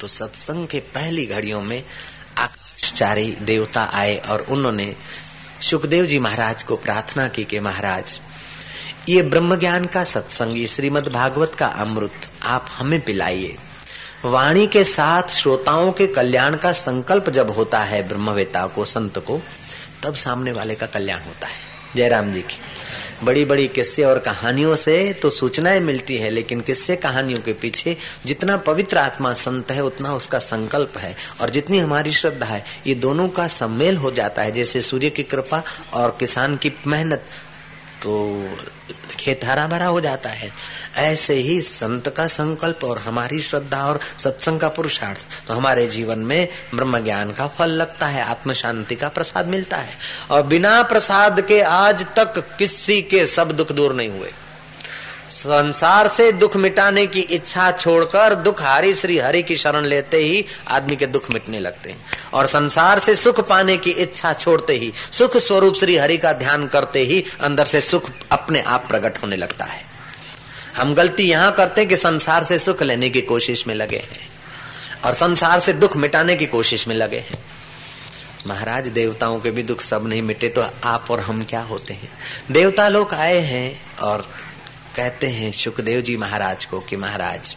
तो 0.00 0.06
सत्संग 0.08 0.66
के 0.66 0.80
पहली 0.94 1.26
घड़ियों 1.26 1.62
में 1.62 1.82
आकाशचारी 2.38 3.30
देवता 3.42 3.84
आए 3.94 4.16
और 4.28 4.46
उन्होंने 4.50 4.94
सुखदेव 5.70 6.06
जी 6.06 6.18
महाराज 6.18 6.62
को 6.62 6.76
प्रार्थना 6.78 7.28
की 7.28 7.44
कि 7.44 7.60
महाराज, 7.60 8.20
ये 9.08 9.22
ब्रह्म 9.22 9.56
ज्ञान 9.56 9.86
का 9.86 10.04
सत्संग, 10.06 10.58
ये 10.58 10.66
श्रीमद 10.68 11.12
भागवत 11.12 11.54
का 11.54 11.66
अमृत 11.86 12.30
आप 12.42 12.66
हमें 12.72 13.00
पिलाइए। 13.00 13.56
वाणी 14.24 14.66
के 14.66 14.84
साथ 14.84 15.22
श्रोताओं 15.22 15.92
के 15.92 16.06
कल्याण 16.06 16.56
का 16.56 16.72
संकल्प 16.72 17.30
जब 17.30 17.50
होता 17.50 17.80
है 17.80 18.08
ब्रह्मवेता 18.08 18.66
को, 18.66 18.84
संत 18.84 19.18
को, 19.18 19.42
तब 20.02 20.14
सामने 20.14 20.52
वाले 20.52 20.74
का 20.74 20.86
कल्याण 20.86 21.20
होता 21.20 21.46
है। 21.46 21.54
जयराम 21.96 22.32
जी 22.32 22.40
की। 22.40 22.58
बड़ी 23.24 23.44
बड़ी 23.44 23.68
किस्से 23.68 24.04
और 24.04 24.18
कहानियों 24.18 24.76
से 24.76 25.12
तो 25.12 25.30
सूचनाएँ 25.30 25.80
मिलती 25.80 26.16
है, 26.16 26.30
लेकिन 26.30 26.60
किस्से 26.60 26.96
कहानियों 26.96 27.38
के 27.38 27.52
पीछे 27.52 27.96
जितना 28.26 28.56
पवित्र 28.56 28.98
आत्मा 28.98 29.32
संत 29.32 29.70
है, 29.70 29.82
उतना 29.82 30.12
उसका 30.12 30.38
संकल्प 30.38 30.98
है। 30.98 31.16
और 31.40 31.50
जितनी 31.50 31.78
हमारी 31.78 32.12
श्रद्धा 32.12 32.46
है, 32.46 32.64
ये 32.86 32.94
दोनों 32.94 33.28
का 33.28 33.46
सम्मेल 33.46 33.96
हो 33.96 34.10
जाता 34.10 34.42
है। 34.42 34.52
जैसे 34.52 34.80
सूर्य 34.80 35.10
की 35.10 35.22
कृपा 35.22 35.62
और 35.92 36.16
किसान 36.20 36.56
की 36.56 36.72
मेहनत 36.86 37.24
तो 38.02 38.12
खेत 39.20 39.44
हरा 39.44 39.66
भरा 39.66 39.86
हो 39.86 40.00
जाता 40.00 40.30
है। 40.30 40.50
ऐसे 40.96 41.34
ही 41.34 41.60
संत 41.60 42.08
का 42.08 42.26
संकल्प 42.26 42.84
और 42.84 42.98
हमारी 42.98 43.40
श्रद्धा 43.40 43.84
और 43.86 44.00
सत्संग 44.18 44.60
का 44.60 44.68
पुरुषार्थ 44.68 45.46
तो 45.46 45.54
हमारे 45.54 45.86
जीवन 45.86 46.18
में 46.18 46.48
ब्रह्म 46.74 46.98
ज्ञान 47.04 47.32
का 47.32 47.46
फल 47.48 47.70
लगता 47.72 48.06
है 48.06 48.22
आत्म 48.22 48.52
शांति 48.52 48.94
का 48.94 49.08
प्रसाद 49.08 49.46
मिलता 49.46 49.76
है। 49.76 49.96
और 50.30 50.42
बिना 50.42 50.82
प्रसाद 50.82 51.40
के 51.40 51.60
आज 51.62 52.06
तक 52.16 52.38
किसी 52.58 53.00
के 53.02 53.26
सब 53.26 53.52
दुख 53.52 53.72
दूर 53.72 53.94
नहीं 53.94 54.08
हुए। 54.08 54.32
संसार 55.42 56.08
से 56.08 56.32
दुख 56.32 56.56
मिटाने 56.56 57.06
की 57.06 57.20
इच्छा 57.20 57.72
छोड़कर 57.72 58.34
दुख 58.34 58.62
हारी 58.62 58.94
श्री 58.94 59.18
हरि 59.18 59.42
की 59.42 59.56
शरण 59.56 59.84
लेते 59.84 60.16
ही 60.16 60.44
आदमी 60.68 60.96
के 60.96 61.06
दुख 61.06 61.30
मिटने 61.30 61.60
लगते 61.60 61.90
हैं। 61.90 62.04
और 62.34 62.46
संसार 62.46 62.98
से 62.98 63.14
सुख 63.14 63.48
पाने 63.48 63.76
की 63.76 63.90
इच्छा 63.90 64.32
छोड़ते 64.32 64.76
ही, 64.76 64.92
सुख 65.12 65.36
स्वरूप 65.36 65.74
श्री 65.74 65.96
हरि 65.96 66.18
का 66.18 66.32
ध्यान 66.32 66.66
करते 66.66 67.00
ही 67.00 67.24
अंदर 67.40 67.64
से 67.64 67.80
सुख 67.80 68.10
अपने 68.32 68.60
आप 68.60 68.88
प्रकट 68.88 69.22
होने 69.22 69.36
लगता 69.36 69.64
है। 69.64 69.84
हम 70.76 70.94
गलती 70.94 71.22
यहाँ 71.22 71.52
करते 71.52 71.80
हैं 71.80 71.90
कि 71.90 71.96
संसार 71.96 72.44
से 72.44 72.58
सुख 72.58 72.82
लेने 72.82 73.10
की 73.10 73.20
कोशिश 73.20 73.66
में 73.66 73.74
लगे 73.74 73.96
हैं। 73.96 74.28
और 75.04 75.14
संसार 75.14 75.60
से 75.60 75.72
दुख 75.72 75.96
मिटाने 75.96 76.36
की 76.36 76.46
कोशिश 76.46 76.88
में 76.88 76.96
लगे 76.96 77.18
हैं। 77.18 77.44
महाराज, 78.46 78.86
देवताओं 78.86 79.40
के 79.40 79.50
भी 79.50 79.62
दुख 79.62 79.80
सब 79.80 80.06
नहीं 80.06 80.22
मिटे 80.22 80.48
तो 80.48 80.64
आप 80.84 81.10
और 81.10 81.20
हम 81.20 81.44
क्या 81.44 81.60
होते 81.60 81.94
हैं? 81.94 82.12
देवता 82.50 82.88
लोग 82.88 83.14
आए 83.14 83.38
हैं 83.38 83.98
और 83.98 84.30
कहते 84.96 85.26
हैं 85.26 85.52
सुखदेव 85.52 86.00
जी 86.00 86.16
महाराज 86.16 86.64
को 86.64 86.80
कि 86.80 86.96
महाराज, 86.96 87.56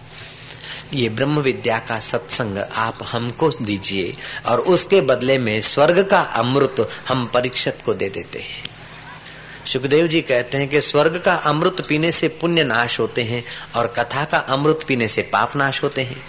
ये 0.94 1.10
ब्रह्म 1.10 1.40
विद्या 1.40 1.78
का 1.80 2.00
सत्संग 2.00 2.58
आप 2.58 3.00
हमको 3.04 3.50
दीजिए 3.62 4.14
और 4.46 4.60
उसके 4.60 5.02
बदले 5.02 5.38
में 5.38 5.60
स्वर्ग 5.62 6.02
का 6.08 6.20
अमृत 6.20 6.90
हम 7.08 7.26
परीक्षित 7.26 7.82
को 7.86 7.94
दे 7.94 8.10
देते 8.10 8.40
हैं। 8.40 8.70
सुखदेव 9.66 10.08
जी 10.08 10.22
कहते 10.22 10.58
हैं 10.58 10.68
कि 10.68 10.82
स्वर्ग 10.82 11.22
का 11.26 11.34
अमृत 11.34 11.82
पीने 11.90 12.12
से 12.12 12.28
पुण्य 12.28 12.64
नाश 12.64 13.00
होते 13.00 13.24
हैं 13.24 13.44
और 13.76 13.88
कथा 13.88 14.24
का 14.24 14.38
अमृत 14.38 14.86
पीने 14.88 15.08
से 15.08 15.22
पाप 15.22 15.56
नाश 15.56 15.84
होते 15.84 16.04
हैं। 16.04 16.22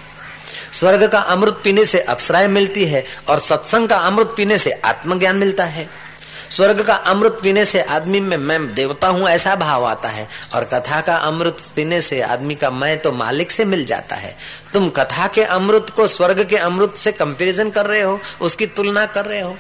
स्वर्ग 0.73 1.07
का 1.09 1.21
अमृत 1.21 1.61
पीने 1.65 1.85
से 1.85 2.01
अप्सराय 2.01 2.49
मिलती 2.49 2.85
है 2.85 3.05
और 3.29 3.39
सत्संग 3.39 3.89
का 3.89 3.97
अमृत 3.97 4.35
पीने 4.37 4.59
से 4.59 4.73
आत्मज्ञान 4.85 5.37
मिलता 5.37 5.65
है। 5.65 5.89
स्वर्ग 6.51 6.85
का 6.85 6.95
अमृत 6.95 7.39
पीने 7.43 7.65
से 7.65 7.81
आदमी 7.83 8.21
में 8.21 8.37
मैं 8.37 8.75
देवता 8.75 9.09
हूँ, 9.09 9.29
ऐसा 9.29 9.57
भाव 9.57 9.85
आता 9.85 10.09
है। 10.09 10.29
और 10.55 10.65
कथा 10.65 11.01
का 11.01 11.17
अमृत 11.17 11.57
पीने 11.77 12.01
से 12.01 12.21
आदमी 12.21 12.55
का 12.55 12.71
मैं 12.71 12.99
तो 12.99 13.13
मालिक 13.13 13.51
से 13.51 13.65
मिल 13.65 13.85
जाता 13.85 14.17
है। 14.17 14.37
तुम 14.73 14.89
कथा 14.89 15.27
के 15.27 15.43
अमृत 15.43 15.91
को 15.91 16.09
स्वर्ग 16.09 16.49
के 16.49 16.57
अमृत 16.57 16.95
से 16.97 17.13
कंपेरिजन 17.13 17.71
कर 17.71 17.87
रहे 17.87 18.03
हो, 18.03 18.21
उसकी 18.41 18.67
तुलना 18.67 19.07
कर 19.07 19.25
रहे 19.25 19.41
हो। 19.41 19.57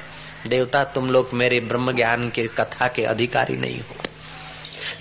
देवता, 0.47 0.85
तुम 0.85 1.11
लोग 1.11 1.31
मेरे 1.35 1.61
ब्रह्म 1.61 1.93
ज्ञान 1.93 2.31
के 2.31 2.47
कथा 2.47 2.89
के 2.89 3.03
अधिकारी 3.03 3.57
नहीं 3.57 3.79
हो। 3.79 3.97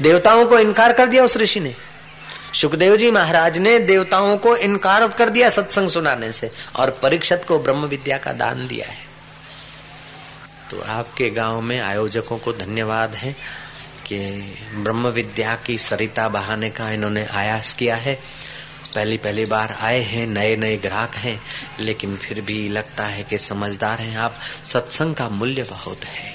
देवताओं 0.01 0.45
को 0.45 0.59
इनकार 0.59 0.93
कर 0.93 1.05
दिया 1.05 1.23
उस 1.23 1.37
ऋषि 1.37 1.59
ने। 1.59 1.75
सुखदेव 2.53 2.97
जी 2.97 3.11
महाराज 3.11 3.57
ने 3.57 3.79
देवताओं 3.79 4.37
को 4.37 4.55
इनकार 4.55 5.07
कर 5.07 5.29
दिया 5.29 5.49
सत्संग 5.49 5.89
सुनाने 5.89 6.31
से। 6.31 6.51
और 6.75 6.89
परीक्षत 6.89 7.45
को 7.47 7.59
ब्रह्म 7.59 7.85
विद्या 7.85 8.17
का 8.17 8.33
दान 8.33 8.67
दिया 8.67 8.85
है। 8.85 9.14
तो 10.71 10.81
आपके 10.81 11.29
गाँव 11.29 11.61
में 11.61 11.79
आयोजकों 11.79 12.37
को 12.37 12.53
धन्यवाद 12.53 13.15
है 13.15 13.31
कि 14.05 14.17
ब्रह्म 14.75 15.07
विद्या 15.07 15.55
की 15.55 15.77
सरिता 15.77 16.27
बहाने 16.27 16.69
का 16.69 16.89
इन्होंने 16.91 17.25
आयास 17.25 17.73
किया 17.73 17.95
है। 17.95 18.13
पहली 18.95 19.17
पहली 19.17 19.45
बार 19.45 19.71
आए 19.81 20.01
हैं, 20.01 20.25
नए 20.27 20.55
नए 20.55 20.77
ग्राहक 20.77 21.15
हैं, 21.15 21.39
लेकिन 21.79 22.15
फिर 22.15 22.41
भी 22.41 22.67
लगता 22.69 23.05
है 23.05 23.23
कि 23.23 23.37
समझदार 23.37 24.01
हैं 24.01 24.17
आप। 24.17 24.39
सत्संग 24.65 25.15
का 25.15 25.29
मूल्य 25.29 25.63
बहुत 25.63 26.05
है। 26.05 26.33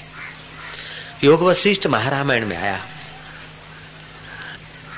योग 1.23 1.43
वशिष्ठ 1.43 1.87
महारामायण 1.87 2.45
में 2.45 2.57
आया 2.57 2.79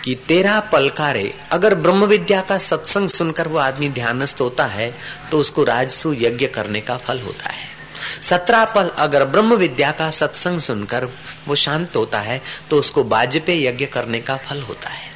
कि 0.03 0.15
तेरा 0.27 0.59
पलकारे, 0.71 1.33
अगर 1.51 1.75
ब्रह्म 1.75 2.05
विद्या 2.05 2.41
का 2.41 2.57
सत्संग 2.57 3.09
सुनकर 3.09 3.47
वो 3.47 3.57
आदमी 3.57 3.89
ध्यानस्थ 3.89 4.41
होता 4.41 4.65
है 4.65 4.93
तो 5.31 5.39
उसको 5.39 5.63
राजसु 5.63 6.13
यज्ञ 6.13 6.47
करने 6.47 6.81
का 6.81 6.97
फल 6.97 7.21
होता 7.21 7.49
है। 7.49 7.72
सत्रह 8.21 8.65
पल 8.65 8.89
अगर 8.97 9.25
ब्रह्म 9.25 9.55
विद्या 9.55 9.91
का 9.91 10.09
सत्संग 10.09 10.59
सुनकर 10.59 11.05
वो 11.47 11.55
शांत 11.55 11.95
होता 11.95 12.19
है 12.19 12.41
तो 12.69 12.79
उसको 12.79 13.03
बाजपे 13.03 13.55
यज्ञ 13.63 13.85
करने 13.85 14.21
का 14.21 14.37
फल 14.37 14.61
होता 14.61 14.89
है। 14.89 15.11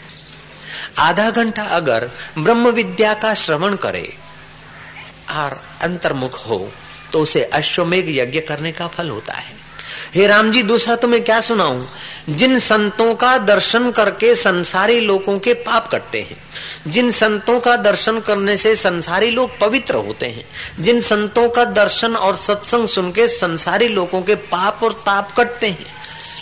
आधा 1.00 1.30
घंटा 1.32 1.64
अगर 1.64 2.10
ब्रह्म 2.38 2.70
विद्या 2.70 3.14
का 3.14 3.34
श्रवण 3.34 3.76
करे 3.76 4.08
और 5.32 5.62
अंतर्मुख 5.82 6.48
हो 6.48 6.60
तो 7.12 7.20
उसे 7.20 7.44
अश्वमेघ 7.44 8.06
यज्ञ 8.10 8.40
करने 8.40 8.72
का 8.72 8.88
फल 8.88 9.10
होता 9.10 9.34
है। 9.34 9.56
हे 10.16 10.28
राम 10.28 10.52
जी, 10.52 10.64
दूसरा 10.64 10.96
तुम्हें 10.96 11.24
क्या 11.24 11.42
सुनाऊं? 11.42 11.82
जिन 12.30 12.60
संतों 12.60 13.16
का 13.16 13.38
दर्शन 13.38 13.92
करके 13.92 14.36
संसारी 14.36 15.00
लोगों 15.00 15.40
के 15.40 15.54
पाप 15.54 15.88
कटते 15.88 16.22
हैं, 16.22 16.38
जिन 16.92 17.12
संतों 17.12 17.60
का 17.60 17.76
दर्शन 17.76 18.20
करने 18.20 18.58
से 18.58 18.76
संसारी 18.76 19.32
लोग 19.32 19.60
पवित्र 19.60 19.96
होते 19.96 20.26
हैं, 20.26 20.46
जिन 20.80 21.02
संतों 21.02 21.50
का 21.50 21.66
दर्शन 21.66 22.16
और 22.16 22.36
सत्संग 22.36 22.88
सुन 22.88 23.12
के 23.12 23.28
संसारी 23.28 23.88
लोगों 23.88 24.22
के 24.22 24.36
पाप 24.36 24.84
और 24.84 24.94
ताप 24.94 25.32
कटते 25.32 25.68
हैं 25.68 25.97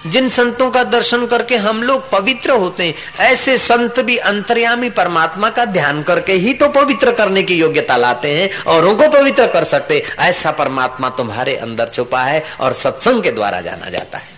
जिन 0.06 0.28
संतों 0.30 0.70
का 0.72 0.84
दर्शन 0.84 1.26
करके 1.26 1.58
हम 1.58 1.82
लोग 1.84 2.10
पवित्र 2.10 2.52
होते 2.52 2.86
हैं, 2.86 2.94
ऐसे 3.20 3.58
संत 3.58 4.00
भी 4.00 4.18
अंतर्यामी 4.18 4.90
परमात्मा 4.90 5.50
का 5.50 5.66
ध्यान 5.66 6.04
करके 6.04 6.34
ही 6.34 6.54
तो 6.54 6.68
पवित्र 6.70 7.12
करने 7.12 7.44
की 7.44 7.56
योग्यता 7.56 7.98
लाते 7.98 8.36
हैं 8.36 8.50
और 8.64 8.86
उनको 8.86 9.10
पवित्र 9.10 9.48
कर 9.48 9.64
सकते 9.64 10.04
ऐसा 10.20 10.52
परमात्मा 10.52 11.10
तुम्हारे 11.10 11.56
अंदर 11.56 11.90
छुपा 11.90 12.24
है 12.24 12.44
और 12.60 12.74
सत्संग 12.74 13.24
के 13.24 13.32
द्वारा 13.32 13.62
जाना 13.62 13.90
जाता 13.90 14.18
है। 14.18 14.34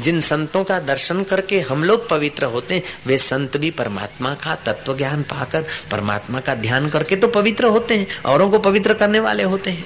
जिन 0.00 0.20
संतों 0.20 0.64
का 0.64 0.78
दर्शन 0.78 1.22
करके 1.22 1.60
हम 1.60 1.84
लोग 1.84 2.08
पवित्र 2.08 2.44
होते 2.44 2.74
हैं, 2.74 2.82
वे 3.06 3.18
संत 3.18 3.56
भी 3.56 3.70
परमात्मा 3.70 4.34
का 4.34 4.54
तत्व 4.66 4.96
ज्ञान 4.96 5.22
पाकर, 5.22 5.64
परमात्मा 5.90 6.40
का 6.40 6.54
ध्यान 6.54 6.88
करके 6.88 7.16
तो 7.16 7.28
पवित्र 7.28 7.64
होते 7.66 7.96
हैं 7.96 8.06
औरों 8.26 8.50
को 8.50 8.58
पवित्र 8.58 8.94
करने 8.94 9.20
वाले 9.20 9.42
होते 9.42 9.70
हैं। 9.70 9.84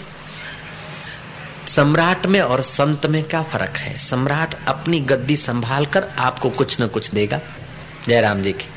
सम्राट 1.69 2.27
में 2.27 2.41
और 2.41 2.63
संत 2.63 3.07
में 3.07 3.25
क्या 3.25 3.43
फ़र्क 3.43 3.77
है? 3.77 3.99
सम्राट 3.99 4.67
अपनी 4.67 5.01
गद्दी 5.01 5.37
संभाल 5.37 5.87
कर 5.87 6.05
आपको 6.19 6.51
कुछ 6.51 6.81
न 6.81 6.87
कुछ 6.87 7.11
देगा। 7.11 7.41
जयराम 8.09 8.43
जी 8.43 8.53
की। 8.53 8.69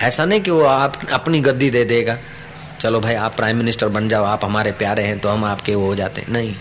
ऐसा 0.00 0.24
नहीं 0.24 0.40
कि 0.40 0.50
वो 0.50 0.64
आप 0.64 1.10
अपनी 1.12 1.40
गद्दी 1.40 1.70
दे 1.70 1.84
देगा। 1.84 2.18
चलो 2.80 3.00
भाई, 3.00 3.14
आप 3.14 3.36
प्राइम 3.36 3.56
मिनिस्टर 3.56 3.88
बन 3.88 4.08
जाओ, 4.08 4.24
आप 4.24 4.44
हमारे 4.44 4.72
प्यारे 4.72 5.02
हैं 5.02 5.18
तो 5.18 5.28
हम 5.28 5.44
आपके 5.44 5.74
वो 5.74 5.86
हो 5.86 5.94
जाते 5.94 6.24
नहीं। 6.28 6.54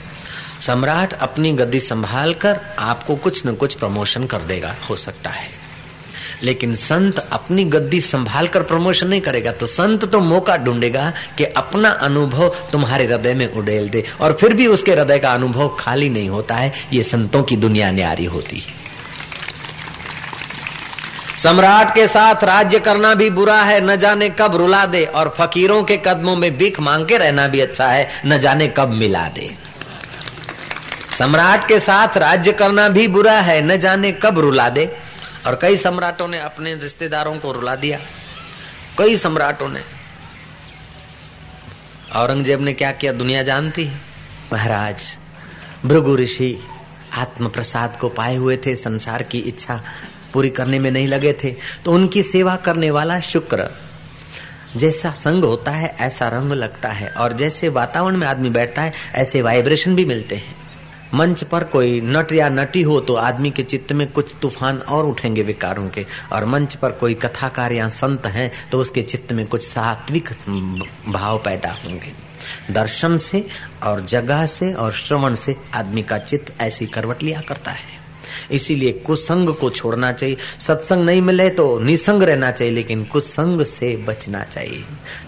सम्राट 0.62 1.14
अपनी 1.14 1.52
गद्दी 1.52 1.80
संभाल 1.80 2.34
कर 2.34 2.60
आपको 2.80 3.16
कुछ 3.16 3.48
न 3.48 3.56
कुछ 3.56 3.74
प्रमोशन 3.74 4.26
कर 4.26 4.42
देगा, 4.42 4.76
हो 4.90 4.96
सकता 4.96 5.30
है। 5.30 5.61
लेकिन 6.44 6.76
संत 6.76 7.20
अपनी 7.32 7.64
गद्दी 7.64 8.02
संभाल 8.02 8.48
कर 8.48 8.62
प्रमोशन 8.64 9.08
नहीं 9.08 9.22
करेगा। 9.22 9.52
तो 9.52 9.66
संत 9.66 10.06
तो 10.06 10.20
मौका 10.20 10.58
ढूंढेगा 10.58 11.14
कि 11.38 11.44
अपना 11.44 11.90
अनुभव 11.90 12.56
तुम्हारे 12.72 13.06
हृदय 13.06 13.34
में 13.34 13.54
उड़ेल 13.54 13.90
दे 13.90 14.04
और 14.22 14.34
फिर 14.34 14.54
भी 14.54 14.68
उसके 14.68 14.92
हृदय 14.92 15.20
का 15.20 15.34
अनुभव 15.34 15.78
खाली 15.80 16.10
नहीं 16.10 16.30
होता 16.30 16.56
है। 16.56 16.74
ये 16.94 17.04
संतों 17.04 17.44
की 17.44 17.58
दुनिया 17.58 17.92
न्यारी 17.92 18.26
होती। 18.26 18.60
है 18.60 18.82
सम्राट 21.38 21.96
के 21.96 22.08
साथ 22.08 22.44
राज्य 22.44 22.80
करना 22.80 23.14
भी 23.14 23.30
बुरा 23.30 23.62
है। 23.62 23.82
न 23.82 23.96
जाने 23.96 24.30
कब 24.30 24.56
रुला 24.56 24.86
दे 24.86 25.06
और 25.06 25.36
फकीरों 25.38 25.84
के 25.84 25.98
कदमों 25.98 26.36
में 26.36 26.58
भीख 26.58 26.80
मांग 26.80 27.06
के 27.06 27.18
रहना 27.18 27.48
भी 27.48 27.60
अच्छा 27.60 27.88
है। 27.88 28.10
न 28.26 28.38
जाने 28.38 28.68
कब 28.68 28.90
मिला 28.90 29.28
दे। 29.28 29.58
सम्राट 31.20 31.68
के 31.68 31.80
साथ 31.80 32.18
राज्य 32.18 32.52
करना 32.52 32.90
भी 32.90 33.08
बुरा 33.08 33.40
है। 33.40 33.62
न 33.62 33.78
जाने 33.78 34.12
कब 34.12 34.40
रुला 34.40 34.70
दे। 34.70 34.98
और 35.48 35.58
कई 35.62 35.78
सम्राटों 35.78 36.28
ने 36.28 36.40
अपने 36.40 36.74
रिश्तेदारों 36.76 37.38
को 37.40 37.52
रुला 37.52 37.76
दिया। 37.76 38.00
कई 38.98 39.18
सम्राटों 39.18 39.70
ने। 39.70 39.82
औरंगज़ेब 42.16 42.62
ने 42.62 42.74
क्या 42.74 42.92
किया? 42.92 43.14
दुनिया 43.14 43.44
जानती 43.44 43.86
है। 43.86 44.00
महाराज, 44.54 45.04
भृगु 45.86 46.16
ऋषि 46.16 46.58
आत्म 47.14 47.50
प्रसाद 47.50 47.98
को 48.00 48.10
पाए 48.10 48.36
हुए 48.36 48.58
थे, 48.58 48.76
संसार 48.76 49.24
की 49.24 49.40
इच्छा 49.40 49.82
पूरी 50.34 50.50
करने 50.50 50.80
में 50.80 50.90
नहीं 50.92 51.08
लगे 51.08 51.34
थे 51.34 51.52
तो 51.86 51.92
उनकी 51.92 52.24
सेवा 52.24 52.56
करने 52.58 52.92
वाला 52.92 53.20
शुक्र, 53.22 53.70
जैसा 54.76 55.12
संग 55.12 55.44
होता 55.44 55.72
है, 55.72 55.96
ऐसा 56.00 56.28
रंग 56.30 56.52
लगता 56.54 56.90
है, 56.90 57.10
और 57.10 57.34
जैसे 57.34 57.70
वातावरण 57.70 58.18
में 58.18 58.28
आदमी 58.28 58.50
बैठता 58.50 58.82
है, 58.82 58.94
ऐसे 59.16 59.42
वाइब्रेशन 59.42 59.96
भी 59.96 60.06
मिलते 60.06 60.36
हैं। 60.36 60.56
मंच 61.14 61.44
पर 61.44 61.64
कोई 61.64 62.00
नट 62.02 62.32
या 62.32 62.50
नटी 62.50 62.82
हो 62.82 63.00
तो 63.00 63.14
आदमी 63.14 63.52
के 63.52 63.64
चित्त 63.64 63.92
में 63.92 64.08
कुछ 64.12 64.34
तूफ़ान 64.42 64.78
और 64.78 65.06
उठेंगे 65.06 65.44
विकारों 65.44 65.90
के 65.90 66.06
और 66.34 66.46
मंच 66.46 66.76
पर 66.76 66.92
कोई 66.92 67.14
कथाकार 67.14 67.72
या 67.72 67.88
संत 67.90 68.26
है 68.26 68.52
तो 68.72 68.80
उसके 68.80 69.02
चित्त 69.02 69.32
में 69.34 69.46
कुछ 69.48 69.68
सात्विक 69.68 70.30
भाव 71.08 71.38
पैदा 71.38 71.72
होंगे। 71.86 72.14
दर्शन 72.72 73.18
से 73.18 73.46
और 73.84 74.06
जगह 74.06 74.46
से 74.46 74.74
और 74.74 74.94
श्रवण 74.94 75.34
से 75.36 75.56
आदमी 75.74 76.04
का 76.04 76.18
चित्त 76.18 76.54
ऐसी 76.62 76.86
करवट 76.86 77.24
लिया 77.24 77.42
करता 77.42 77.72
है। 77.72 78.01
इसीलिए 78.52 78.92
कुसंग 78.92 79.50
को 79.50 79.70
छोड़ना 79.70 80.12
चाहिए। 80.12 80.38
सत्संग 80.60 81.06
नहीं 81.06 81.22
मिले 81.22 81.50
तो 81.50 81.80
निसंग 81.80 82.24
रहना 82.24 82.52
चाहिए, 82.52 82.74
लेकिन 82.74 83.04
कुसंग 83.04 83.64
से 83.64 83.96
बचना 83.98 84.44
चाहिए। 84.44 84.84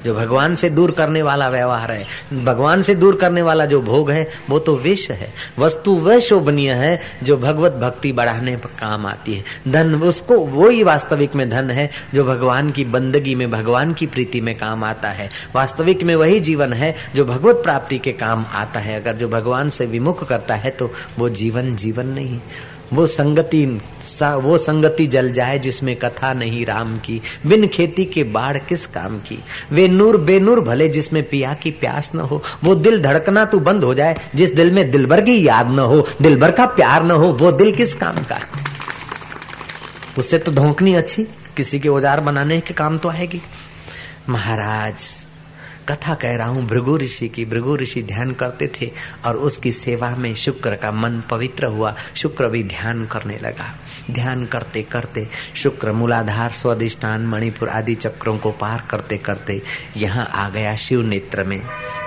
जो 0.06 0.13
भगवान 0.15 0.56
से 0.56 0.69
दूर 0.69 0.91
करने 0.91 1.21
वाला 1.21 1.49
व्यवहार 1.49 1.91
है, 1.91 2.06
भगवान 2.34 2.82
से 2.82 2.95
दूर 2.95 3.15
करने 3.15 3.41
वाला 3.41 3.65
जो 3.65 3.82
भोग 3.82 4.12
है, 4.12 4.28
वो 4.49 4.60
तो 4.60 4.76
विष 4.76 5.10
है। 5.12 5.34
वस्तु 5.60 5.95
वह 5.95 6.19
शोभनीय 6.19 6.71
है, 6.71 6.99
जो 7.23 7.38
भगवत 7.38 7.71
भक्ति 7.71 8.12
बढ़ाने 8.12 8.56
पर 8.58 8.69
काम 8.69 9.06
आती 9.06 9.34
है। 9.34 9.43
धन, 9.67 9.95
उसको 9.95 10.38
वो 10.38 10.69
ही 10.69 10.84
वास्तविक 10.84 11.36
में 11.36 11.49
धन 11.49 11.71
है, 11.71 11.89
जो 12.13 12.23
भगवान 12.23 12.71
की 12.71 12.86
बंदगी 12.86 13.36
में, 13.36 13.49
भगवान 13.52 13.93
की 13.93 14.06
प्रीति 14.06 14.41
में 14.41 14.56
काम 14.56 14.84
आता 14.84 15.10
है। 15.10 15.30
वास्तविक 15.56 16.04
में 16.04 16.15
वही 16.15 16.39
जीवन 16.39 16.73
है, 16.73 16.95
जो 17.15 17.26
भगवत 17.26 17.56
प्राप्ति 17.56 17.97
के 17.99 18.12
काम 18.13 18.45
आता 18.54 18.80
है। 18.80 19.02
अगर 19.02 19.13
जो 19.13 19.28
भगवान 19.30 19.69
से 19.69 19.86
विमुख 19.86 20.28
करता 20.28 20.56
है 20.56 20.69
तो 20.69 20.89
वो 21.19 21.30
जीवन 21.30 21.76
जीवन 21.76 22.06
नहीं 22.06 22.39
वो 22.93 23.08
संगति 23.08 23.65
वो 24.22 24.58
संगति 24.58 25.06
जल 25.08 25.32
जाए 25.32 25.60
जिसमें 25.60 25.96
कथा 25.96 26.34
नहीं 26.34 26.65
राम 26.65 26.96
की। 26.98 27.19
बिन 27.46 27.67
खेती 27.67 28.06
के 28.06 28.24
बाढ़ 28.26 28.58
किस 28.60 28.86
काम 28.88 29.17
की? 29.19 29.38
वे 29.72 29.88
नूर 29.88 30.17
बेनूर 30.19 30.60
भले 30.62 30.88
जिसमें 30.89 31.22
पिया 31.24 31.54
की 31.54 31.72
प्यास 31.74 32.12
न 32.15 32.19
हो। 32.22 32.41
वो 32.63 32.76
दिल 32.76 33.02
धड़कना 33.02 33.46
तू 33.46 33.60
बंद 33.60 33.84
हो 33.84 33.93
जाए, 33.93 34.15
जिस 34.36 34.54
दिल 34.54 34.72
में 34.72 34.89
दिलबर 34.91 35.22
की 35.22 35.48
याद 35.48 35.72
न 35.72 35.80
हो। 35.80 36.06
दिलबर 36.22 36.52
का 36.52 36.65
प्यार 36.65 37.04
न 37.04 37.12
हो, 37.12 37.32
वो 37.32 37.52
दिल 37.52 37.76
किस 37.76 37.96
काम 37.96 38.24
का? 38.24 38.39
उससे 40.17 40.38
तो 40.38 40.52
धोकनी 40.52 40.93
अच्छी। 40.96 41.24
किसी 41.58 41.80
के 41.80 41.89
औज़ार 41.89 42.19
बनाने 42.19 42.60
के 42.60 42.74
काम 42.74 42.98
तो 42.98 43.10
आएगी। 43.10 43.41
महाराज 44.30 45.10
कथा 45.89 46.13
कह 46.13 46.36
रहा 46.36 46.48
हूँ। 46.48 46.67
भृगु 46.67 46.98
ऋषि 46.98 47.28
की, 47.30 47.46
भृगु 47.46 47.76
ऋषि 47.76 48.04
ध्यान 48.04 48.32
करते 48.32 48.72
थे 48.82 48.91
और 49.26 49.36
उसकी 49.36 49.72
सेवा 49.72 50.10
में 50.15 50.36
शुक्र 50.36 50.76
का 50.76 50.91
मन 50.91 51.22
पवित्र 51.30 51.65
हुआ। 51.65 51.96
शुक्र 52.15 52.48
भी 52.48 52.63
ध्यान 52.63 53.06
करने 53.06 53.38
लगा। 53.38 53.74
ध्यान 54.12 54.46
करते 54.46 54.84
करते 54.84 55.28
शुक्र 55.56 55.91
मूलाधार 55.91 56.52
स्वादिष्ठान 56.52 57.26
मणिपुर 57.28 57.69
आदि 57.69 57.96
चक्रों 57.96 58.38
को 58.38 58.52
पार 58.52 58.84
करते 58.89 59.17
करते 59.17 59.62
यहाँ 59.98 60.26
आ 60.26 60.50
गया 60.50 60.76
शिव 60.76 61.02
नेत्र 61.02 61.43
में, 61.43 61.62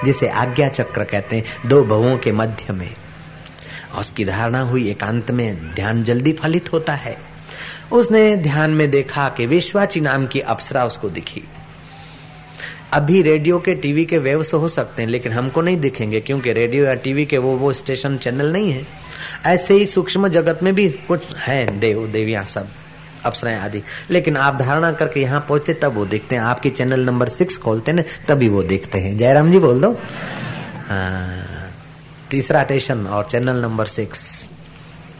जिसे 0.05 0.29
आज्ञा 0.29 0.69
चक्र 0.69 1.05
कहते 1.05 1.37
हैं, 1.37 1.69
दो 1.69 1.85
भवों 1.85 2.19
के 2.19 2.33
मध्य 2.33 2.73
में। 2.73 2.95
उसकी 3.99 4.25
धारणा 4.25 4.61
हुई 4.61 4.91
एकांत 4.91 5.31
में, 5.31 5.75
ध्यान 5.75 6.03
जल्दी 6.03 6.33
फलित 6.33 6.73
होता 6.73 6.95
है। 6.95 7.17
उसने 7.93 8.37
ध्यान 8.37 8.71
में 8.71 8.91
देखा 8.91 9.29
कि 9.29 9.47
विश्वाची 9.47 10.01
नाम 10.01 10.27
की 10.27 10.41
अप्सरा 10.41 10.85
उसको 10.85 11.09
दिखी। 11.09 11.43
अभी 12.93 13.21
रेडियो 13.23 13.59
के 13.59 13.75
टीवी 13.75 14.05
के 14.05 14.19
वेव्स 14.19 14.53
हो 14.55 14.69
सकते 14.69 15.03
हैं 15.03 15.09
लेकिन 15.09 15.33
हमको 15.33 15.61
नहीं 15.61 15.77
दिखेंगे 15.77 16.21
क्योंकि 16.21 16.53
रेडियो 16.53 16.85
या 16.85 16.95
टीवी 16.95 17.25
के 17.27 17.39
वो 17.39 17.57
वो 17.57 17.73
स्टेशन 17.73 18.17
चैनल 18.17 18.53
नहीं 18.53 18.71
है। 18.73 18.87
ऐसे 19.47 19.75
ही 19.75 19.87
सूक्ष्म 19.87 20.29
जगत 20.29 20.63
में 20.63 20.75
भी 20.75 20.89
कुछ 21.09 21.35
है 21.37 21.79
देव 21.81 22.07
देविया 22.07 22.43
सब 22.45 22.69
अप्सराएँ 23.25 23.59
आदि। 23.59 23.83
लेकिन 24.11 24.37
आप 24.37 24.57
धारणा 24.57 24.93
करके 24.93 25.21
यहाँ 25.21 25.41
पहुँचते 25.49 25.75
तब 25.75 25.95
वो 25.95 26.05
देखते 26.07 26.35
हैं। 26.37 26.43
आपकी 26.43 26.71
चैनल 26.71 27.01
नंबर 27.01 27.29
सिक्स 27.29 27.57
खोलते 27.59 27.93
ना 27.93 28.03
तभी 28.29 28.49
वो 28.49 28.63
देखते 28.63 28.99
हैं। 28.99 29.17
जयराम 29.19 29.51
जी 29.51 29.59
बोल 29.59 29.81
दो। 29.81 29.91
हाँ, 30.89 31.71
तीसरा 32.31 32.63
स्टेशन 32.65 33.07
और 33.07 33.25
चैनल 33.25 33.57
नंबर 33.57 33.87
सिक्स 33.87 34.49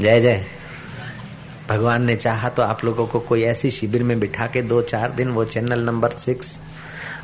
जय 0.01 0.21
जय। 0.21 0.47
भगवान 1.69 2.05
ने 2.05 2.17
चाहा 2.17 2.49
तो 2.49 2.63
आप 2.63 2.85
लोगों 2.85 3.07
को 3.07 3.21
कोई 3.21 3.43
ऐसी 3.43 3.71
शिविर 3.71 4.03
में 4.03 4.19
बिठा 4.21 4.47
के 4.47 4.63
दो 4.63 4.81
चार 4.83 5.11
दिन 5.11 5.29
वो 5.29 5.45
चैनल 5.45 5.81
नंबर 5.81 6.11
सिक्स 6.19 6.61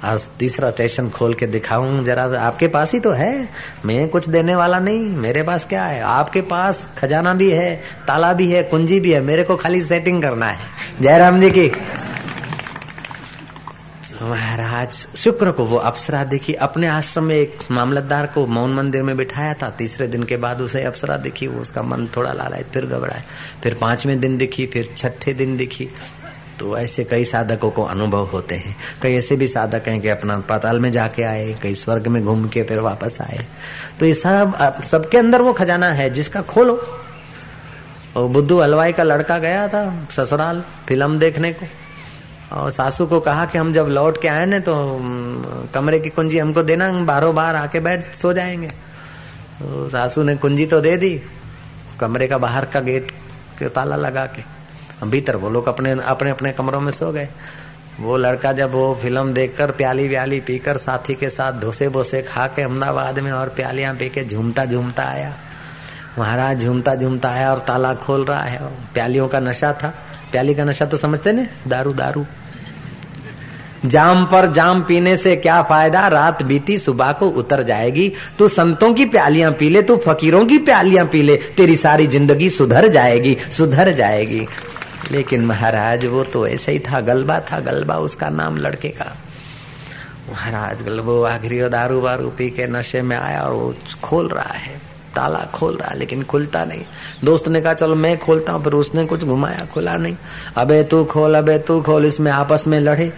आज 0.05 0.29
तीसरा 0.38 0.71
स्टेशन 0.71 1.09
खोल 1.11 1.35
के 1.35 1.47
दिखाऊँ, 1.47 2.05
जरा 2.05 2.25
आपके 2.41 2.69
पास 2.69 2.93
ही 2.93 3.01
तो 3.01 3.11
है। 3.11 3.49
मैं 3.85 4.09
कुछ 4.09 4.29
देने 4.29 4.55
वाला 4.55 4.79
नहीं, 4.79 5.09
मेरे 5.09 5.43
पास 5.43 5.65
क्या 5.65 5.85
है? 5.85 6.01
आपके 6.03 6.41
पास 6.41 6.87
खजाना 6.99 7.35
भी 7.35 7.51
है, 7.51 7.75
ताला 8.07 8.33
भी 8.33 8.51
है, 8.51 8.62
कुंजी 8.62 9.01
भी 9.01 9.12
है, 9.12 9.21
मेरे 9.21 9.45
को 9.45 9.57
खाली 9.57 9.83
सेटिंग 9.83 10.23
करना 10.23 10.47
है। 10.47 10.59
जयराम 11.01 11.41
जी 11.41 11.51
की। 11.51 11.71
महाराज, 14.23 14.88
शुक्र 15.17 15.51
को 15.51 15.65
वो 15.65 15.77
अप्सरा 15.77 16.25
देखी, 16.25 16.55
अपने 16.55 16.87
आश्रम 16.87 17.25
में 17.25 17.37
एक 17.37 17.59
मामलतदार 17.71 18.27
को 18.27 18.47
मौन 18.47 18.75
मंदिर 18.75 19.03
में 19.03 19.17
बिठाया 19.17 19.55
था। 19.55 19.71
तीसरे 19.71 20.07
दिन 20.07 20.23
के 20.23 20.37
बाद 20.37 20.61
उसे 20.61 20.83
अप्सरा 20.83 21.17
दिखी, 21.17 21.47
वो 21.47 21.61
उसका 21.61 21.83
मन 21.83 22.09
थोड़ा 22.17 22.33
लालाए 22.33 22.65
फिर 22.75 22.87
घबराए 22.87 23.23
फिर 23.62 23.75
पाँचवें 23.75 24.19
दिन 24.21 24.37
दिखी, 24.37 24.67
फिर 24.67 24.95
छठे 24.97 25.35
दिन 25.35 25.57
दिखी। 25.57 25.88
तो 26.62 26.77
ऐसे 26.79 27.05
कई 27.05 27.25
साधकों 27.25 27.70
को 27.70 27.83
अनुभव 27.83 28.27
होते 28.27 28.55
हैं। 28.55 28.75
कई 29.03 29.14
ऐसे 29.14 29.37
भी 29.37 29.46
साधक 29.48 29.88
हैं 29.88 30.01
कि 30.01 30.09
अपना 30.09 30.38
पाताल 30.38 30.79
में 30.81 30.90
जाके 30.92 31.22
आए, 31.22 31.57
कई 31.62 31.75
स्वर्ग 31.75 32.07
में 32.07 32.22
घूम 32.25 32.46
के 32.48 32.62
फिर 32.62 32.81
वापस 32.81 33.18
आए। 33.20 33.46
तो 34.01 34.07
ये 34.07 34.14
सब 34.14 34.81
सबके 34.83 35.18
अंदर 35.18 35.42
वो 35.42 35.53
खजाना 35.53 35.88
है 35.92 36.09
जिसका 36.11 36.42
खोलो। 36.42 36.77
और 38.16 38.29
बुद्धू 38.29 38.61
हलवाई 38.61 38.92
का 38.92 39.03
लड़का 39.03 39.38
गया 39.38 39.66
था, 39.68 40.07
ससुराल, 40.11 40.62
फ़िल्म 40.87 41.18
देखने 41.18 41.53
को। 41.53 41.66
और 42.53 42.70
सासू 42.70 43.07
को 43.07 43.20
कहा 43.20 43.46
कि 43.46 43.59
हम 43.59 43.72
जब 43.72 43.87
लौट 43.88 44.22
के 44.22 44.29
आए 44.29 44.46
ना 44.46 44.59
तो 44.59 44.75
कमरे 45.75 46.01
की 46.01 46.11
कुंजी 46.11 46.38
हमको 46.38 46.62
देना 46.62 46.92
बारो 47.05 47.33
बार 47.33 47.57
आके 47.57 47.81
बैठ 47.81 48.14
सो 48.14 48.33
जाएँगे। 48.33 48.68
तो 48.68 49.88
सासू 49.88 50.22
ने 50.22 50.37
कुंजी 50.37 50.66
तो 50.66 50.81
दे 50.81 50.96
दी, 50.96 51.20
कमरे 52.01 52.27
का 52.27 52.38
बाहर 52.38 52.64
का 52.64 52.81
गेट 52.81 53.12
ताला 53.64 53.96
लगा 53.98 54.27
के। 54.27 54.62
भीतर, 55.05 55.37
वो 55.37 55.51
लोग 55.51 55.69
अपने 55.69 55.93
अपने 56.05 56.31
अपने 56.31 56.53
कमरों 56.53 56.81
में 56.81 56.91
सो 56.93 57.11
गए। 57.12 57.29
वो 58.01 58.17
लड़का 58.17 58.53
जब 58.53 58.73
वो 58.73 58.95
फ़िल्म 59.03 59.33
देखकर 59.33 59.71
प्याली 59.71 60.07
व्याली 60.09 60.41
पीकर 60.41 60.77
साथी 60.77 61.15
के 61.15 61.31
साथ 61.31 61.61
धोसे 61.61 61.88
बोसे 61.88 62.23
खा 62.23 62.47
के 62.47 62.62
अहमदाबाद 62.62 63.19
में 63.19 63.31
और 63.33 63.49
प्यालियाँ 63.49 63.95
पी 63.95 64.09
के 64.09 64.25
झूमता 64.25 64.65
झूमता 64.65 65.03
आया। 65.03 65.33
महाराज 66.19 66.62
झूमता 66.62 66.95
झूमता 66.95 67.29
आया 67.29 67.51
और 67.51 67.59
ताला 67.59 67.95
खोल 67.95 68.25
रहा 68.25 68.43
है। 68.43 68.61
प्यालियों 68.95 69.29
का 69.29 69.41
नशा 69.41 69.73
था। 69.73 69.95
प्याली 70.33 70.55
का 70.55 70.65
नशा 70.65 70.87
तो 70.87 70.97
समझते 70.97 71.33
ने 71.33 71.47
दारू 71.69 71.93
दारू। 71.93 72.25
जाम 73.87 74.25
पर 74.27 74.47
जाम 74.53 74.83
पीने 74.83 75.17
से 75.17 75.35
क्या 75.37 75.62
फ़ायदा? 75.62 76.07
रात 76.09 76.43
बीती, 76.43 76.79
सुबह 76.79 77.12
को 77.12 77.29
उतर 77.29 77.62
जाएगी। 77.62 78.12
तू 78.38 78.49
संतों 78.49 78.93
की 78.95 79.05
प्यालियाँ 79.05 79.51
पी 79.53 79.69
ले, 79.69 79.83
तू 79.83 79.97
फकीरों 79.97 80.45
की 80.47 80.59
प्यालियाँ 80.59 81.07
पी 81.07 81.23
ले। 81.23 81.37
तेरी 81.57 81.77
सारी 81.77 82.07
ज़िंदगी 82.07 82.51
सुधर 82.51 82.88
जाएगी 82.88 83.37
सुधर 83.51 83.93
जाएगी। 83.93 84.47
लेकिन 85.11 85.45
महाराज, 85.45 86.05
वो 86.07 86.23
तो 86.25 86.47
ऐसा 86.47 86.73
ही 86.73 86.79
था, 86.79 87.01
गलबा 87.01 87.38
था, 87.41 87.59
गलबा 87.61 87.97
उसका 87.97 88.29
नाम 88.29 88.57
लड़के 88.57 88.88
का। 88.88 89.17
महाराज, 90.31 90.83
गलबो 90.83 91.23
आखिरी 91.23 91.69
दारू 91.69 92.01
वारू 92.01 92.31
पी 92.31 92.49
के 92.51 92.67
नशे 92.67 93.03
में 93.03 93.17
आया 93.17 93.41
और 93.43 93.53
वो 93.53 93.75
खोल 94.03 94.29
रहा 94.29 94.53
है, 94.53 94.77
ताला 95.15 95.38
खोल 95.55 95.77
रहा 95.77 95.95
लेकिन 95.95 96.23
खुलता 96.23 96.65
नहीं। 96.65 96.85
दोस्त 97.25 97.49
ने 97.49 97.61
कहा, 97.61 97.75
चलो 97.75 97.95
मैं 97.95 98.17
खोलता 98.19 98.53
हूँ 98.53 98.62
फिर 98.65 98.73
उसने 98.73 99.05
कुछ 99.07 99.25
घुमाया, 99.25 99.67
खुला 99.75 99.97
नहीं। 99.97 100.17
अबे 100.57 100.83
तू 100.83 101.05
खोल, 101.05 101.35
अबे 101.35 101.59
तू 101.59 101.81
खोल, 101.83 102.07
इसमें 102.07 102.31
आपस 102.33 102.65
में 102.67 102.81
लड़े। 102.81 103.12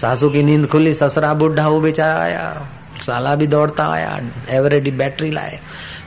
सासू 0.00 0.30
की 0.30 0.42
नींद 0.42 0.66
खुली, 0.66 0.94
ससरा 0.94 1.34
बुढ़ा, 1.34 1.68
वो 1.68 1.80
बेचारा 1.80 2.20
आया, 2.20 2.66
साला 3.02 3.34
भी 3.34 3.46
दौड़ता 3.46 3.86
आया, 3.86 4.20
एवरेडी 4.50 4.90
बैटरी 4.90 5.30
लाए। 5.30 5.60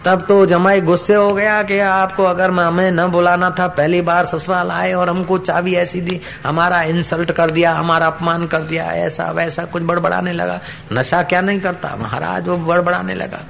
तब 0.06 0.22
तो 0.22 0.46
जमाई 0.46 0.82
गुस्से 0.82 1.14
हो 1.14 1.34
गया 1.34 1.62
कि 1.64 1.80
आपको 1.80 2.24
अगर 2.24 2.52
हमें 2.52 2.92
न 2.92 3.08
बुलाना 3.08 3.50
था, 3.50 3.68
पहली 3.68 4.02
बार 4.02 4.26
ससुराल 4.26 4.72
आए 4.72 4.94
और 4.94 5.10
हमको 5.10 5.38
चाबी 5.38 5.74
ऐसी 5.76 6.02
दी, 6.02 6.20
हमारा 6.46 6.82
इंसल्ट 6.84 7.32
कर 7.32 7.52
दिया, 7.52 7.74
हमारा 7.74 8.08
अपमान 8.08 8.46
कर 8.48 8.62
दिया, 8.62 8.86
ऐसा 8.98 9.30
वैसा 9.32 9.66
कुछ 9.66 9.84
बड़बड़ाने 9.84 10.34
लगा। 10.34 10.60
नशा 10.94 11.22
क्या 11.24 11.42
नहीं 11.42 11.60
करता? 11.60 11.96
महाराज, 11.96 12.48
वो 12.48 12.58
बड़बड़ाने 12.58 13.14
लगा। 13.14 13.44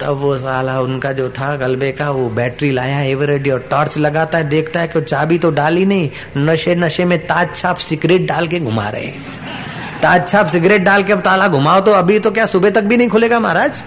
तब 0.00 0.18
वो 0.20 0.36
साला 0.38 0.80
उनका 0.80 1.12
जो 1.12 1.28
था, 1.28 1.54
गलबे 1.56 1.92
का, 1.92 2.10
वो 2.10 2.28
बैटरी 2.30 2.70
लाया 2.70 3.00
एवरेडी 3.02 3.50
और 3.50 3.66
टॉर्च 3.70 3.98
लगाता 3.98 4.38
है, 4.38 4.48
देखता 4.48 4.80
है 4.80 4.88
कि 4.88 5.00
चाबी 5.00 5.38
तो 5.38 5.50
डाली 5.50 5.86
नहीं 5.86 6.10
नशे 6.36 6.74
नशे 6.74 7.04
में 7.04 7.18
ताज 7.26 7.54
छाप 7.56 7.76
सिगरेट 7.76 8.26
डाल 8.28 8.48
के 8.48 8.60
घुमा 8.60 8.88
रहे 8.88 9.12
ताज 10.02 10.28
छाप 10.28 10.46
सिगरेट 10.46 10.82
डाल 10.82 11.02
के 11.02 11.12
अब 11.12 11.20
ताला 11.20 11.48
घुमाओ 11.48 11.80
तो 11.80 11.92
अभी 11.92 12.18
तो 12.18 12.30
क्या, 12.30 12.46
सुबह 12.46 12.70
तक 12.70 12.82
भी 12.82 12.96
नहीं 12.96 13.08
खुलेगा 13.08 13.40
महाराज? 13.40 13.84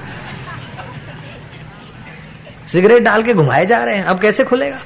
सिगरेट 2.71 3.03
डाल 3.03 3.23
के 3.23 3.33
घुमाए 3.33 3.65
जा 3.65 3.83
रहे 3.83 3.95
हैं, 3.95 4.03
अब 4.03 4.19
कैसे 4.19 4.43
खुलेगा? 4.43 4.79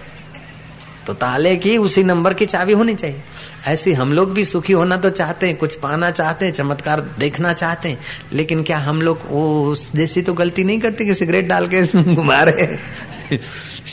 तो 1.07 1.13
ताले 1.13 1.55
की 1.55 1.77
उसी 1.77 2.03
नंबर 2.03 2.33
की 2.33 2.45
चाबी 2.45 2.73
होनी 2.73 2.93
चाहिए। 2.95 3.21
ऐसे 3.67 3.93
हम 3.93 4.13
लोग 4.13 4.33
भी 4.33 4.45
सुखी 4.45 4.73
होना 4.73 4.97
तो 4.97 5.09
चाहते 5.09 5.47
हैं, 5.47 5.57
कुछ 5.57 5.75
पाना 5.75 6.11
चाहते 6.11 6.45
हैं, 6.45 6.53
चमत्कार 6.53 7.01
देखना 7.19 7.53
चाहते 7.53 7.89
हैं, 7.89 7.99
लेकिन 8.33 8.63
क्या 8.63 8.77
हम 8.77 9.01
लोग 9.01 9.19
वो 9.27 9.75
जैसी 9.95 10.21
तो 10.21 10.33
गलती 10.33 10.63
नहीं 10.63 10.79
करते 10.79 11.05
कि 11.05 11.13
सिगरेट 11.13 11.47
डाल 11.47 11.67
के 11.67 11.81
घुमा 12.03 12.41
रहे 12.43 13.37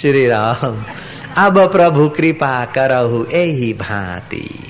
श्री 0.01 0.27
राम। 0.27 0.85
अब 1.37 1.59
प्रभु 1.73 2.09
कृपा 2.09 2.65
करहु 2.65 3.25
यही 3.33 3.73
भांति। 3.73 4.70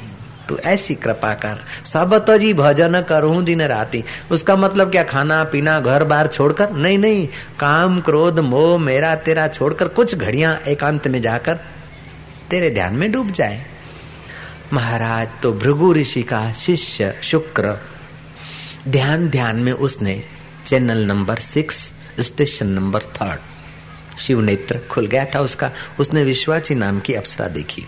तू 0.51 0.57
ऐसी 0.57 0.95
कृपा 0.95 1.35
कर। 1.35 1.65
सब 1.85 2.27
तो 2.27 2.39
जी 2.39 2.55
भजन 2.55 3.01
करूँ 3.01 3.43
दिन 3.45 3.63
राती। 3.63 4.05
उसका 4.31 4.57
मतलब 4.57 4.91
क्या, 4.91 5.03
खाना 5.03 5.45
पीना, 5.45 5.81
घर 5.81 6.05
बार 6.05 6.27
छोड़कर? 6.27 6.71
नहीं 6.71 6.99
नहीं। 6.99 7.29
काम, 7.59 8.01
क्रोध, 8.01 8.39
मोह, 8.39 8.79
मेरा 8.79 9.15
तेरा 9.17 9.49
छोड़कर 9.49 9.89
कुछ 9.89 10.15
घड़ियाँ 10.15 10.61
एकांत 10.69 11.09
में 11.09 11.23
जाकर 11.23 11.55
तेरे 12.51 12.71
ध्यान 12.71 12.95
में 12.95 13.13
डूब 13.13 13.31
जाए। 13.31 13.65
महाराज 14.73 15.29
तो 15.43 15.53
भृगु 15.53 15.93
ऋषि 15.95 16.23
का 16.23 16.53
शिष्य 16.53 17.15
शुक्र। 17.23 17.77
ध्यान 18.89 19.29
ध्यान 19.29 19.57
में 19.57 19.73
उसने 19.73 20.23
channel 20.67 20.99
number 20.99 21.37
six, 21.37 21.93
station 22.21 22.67
number 22.67 23.01
third 23.01 23.39
Shiva 24.19 24.41
नेत्र 24.41 24.81
खुल 24.91 25.07
गया 25.07 25.25
था 25.25 25.41
उसका। 25.41 25.71
उसने 26.01 26.25
विश्वाची 26.25 26.75
नाम 26.75 27.01
की 27.01 27.15
अप्सरा 27.15 27.49
देखी। 27.49 27.87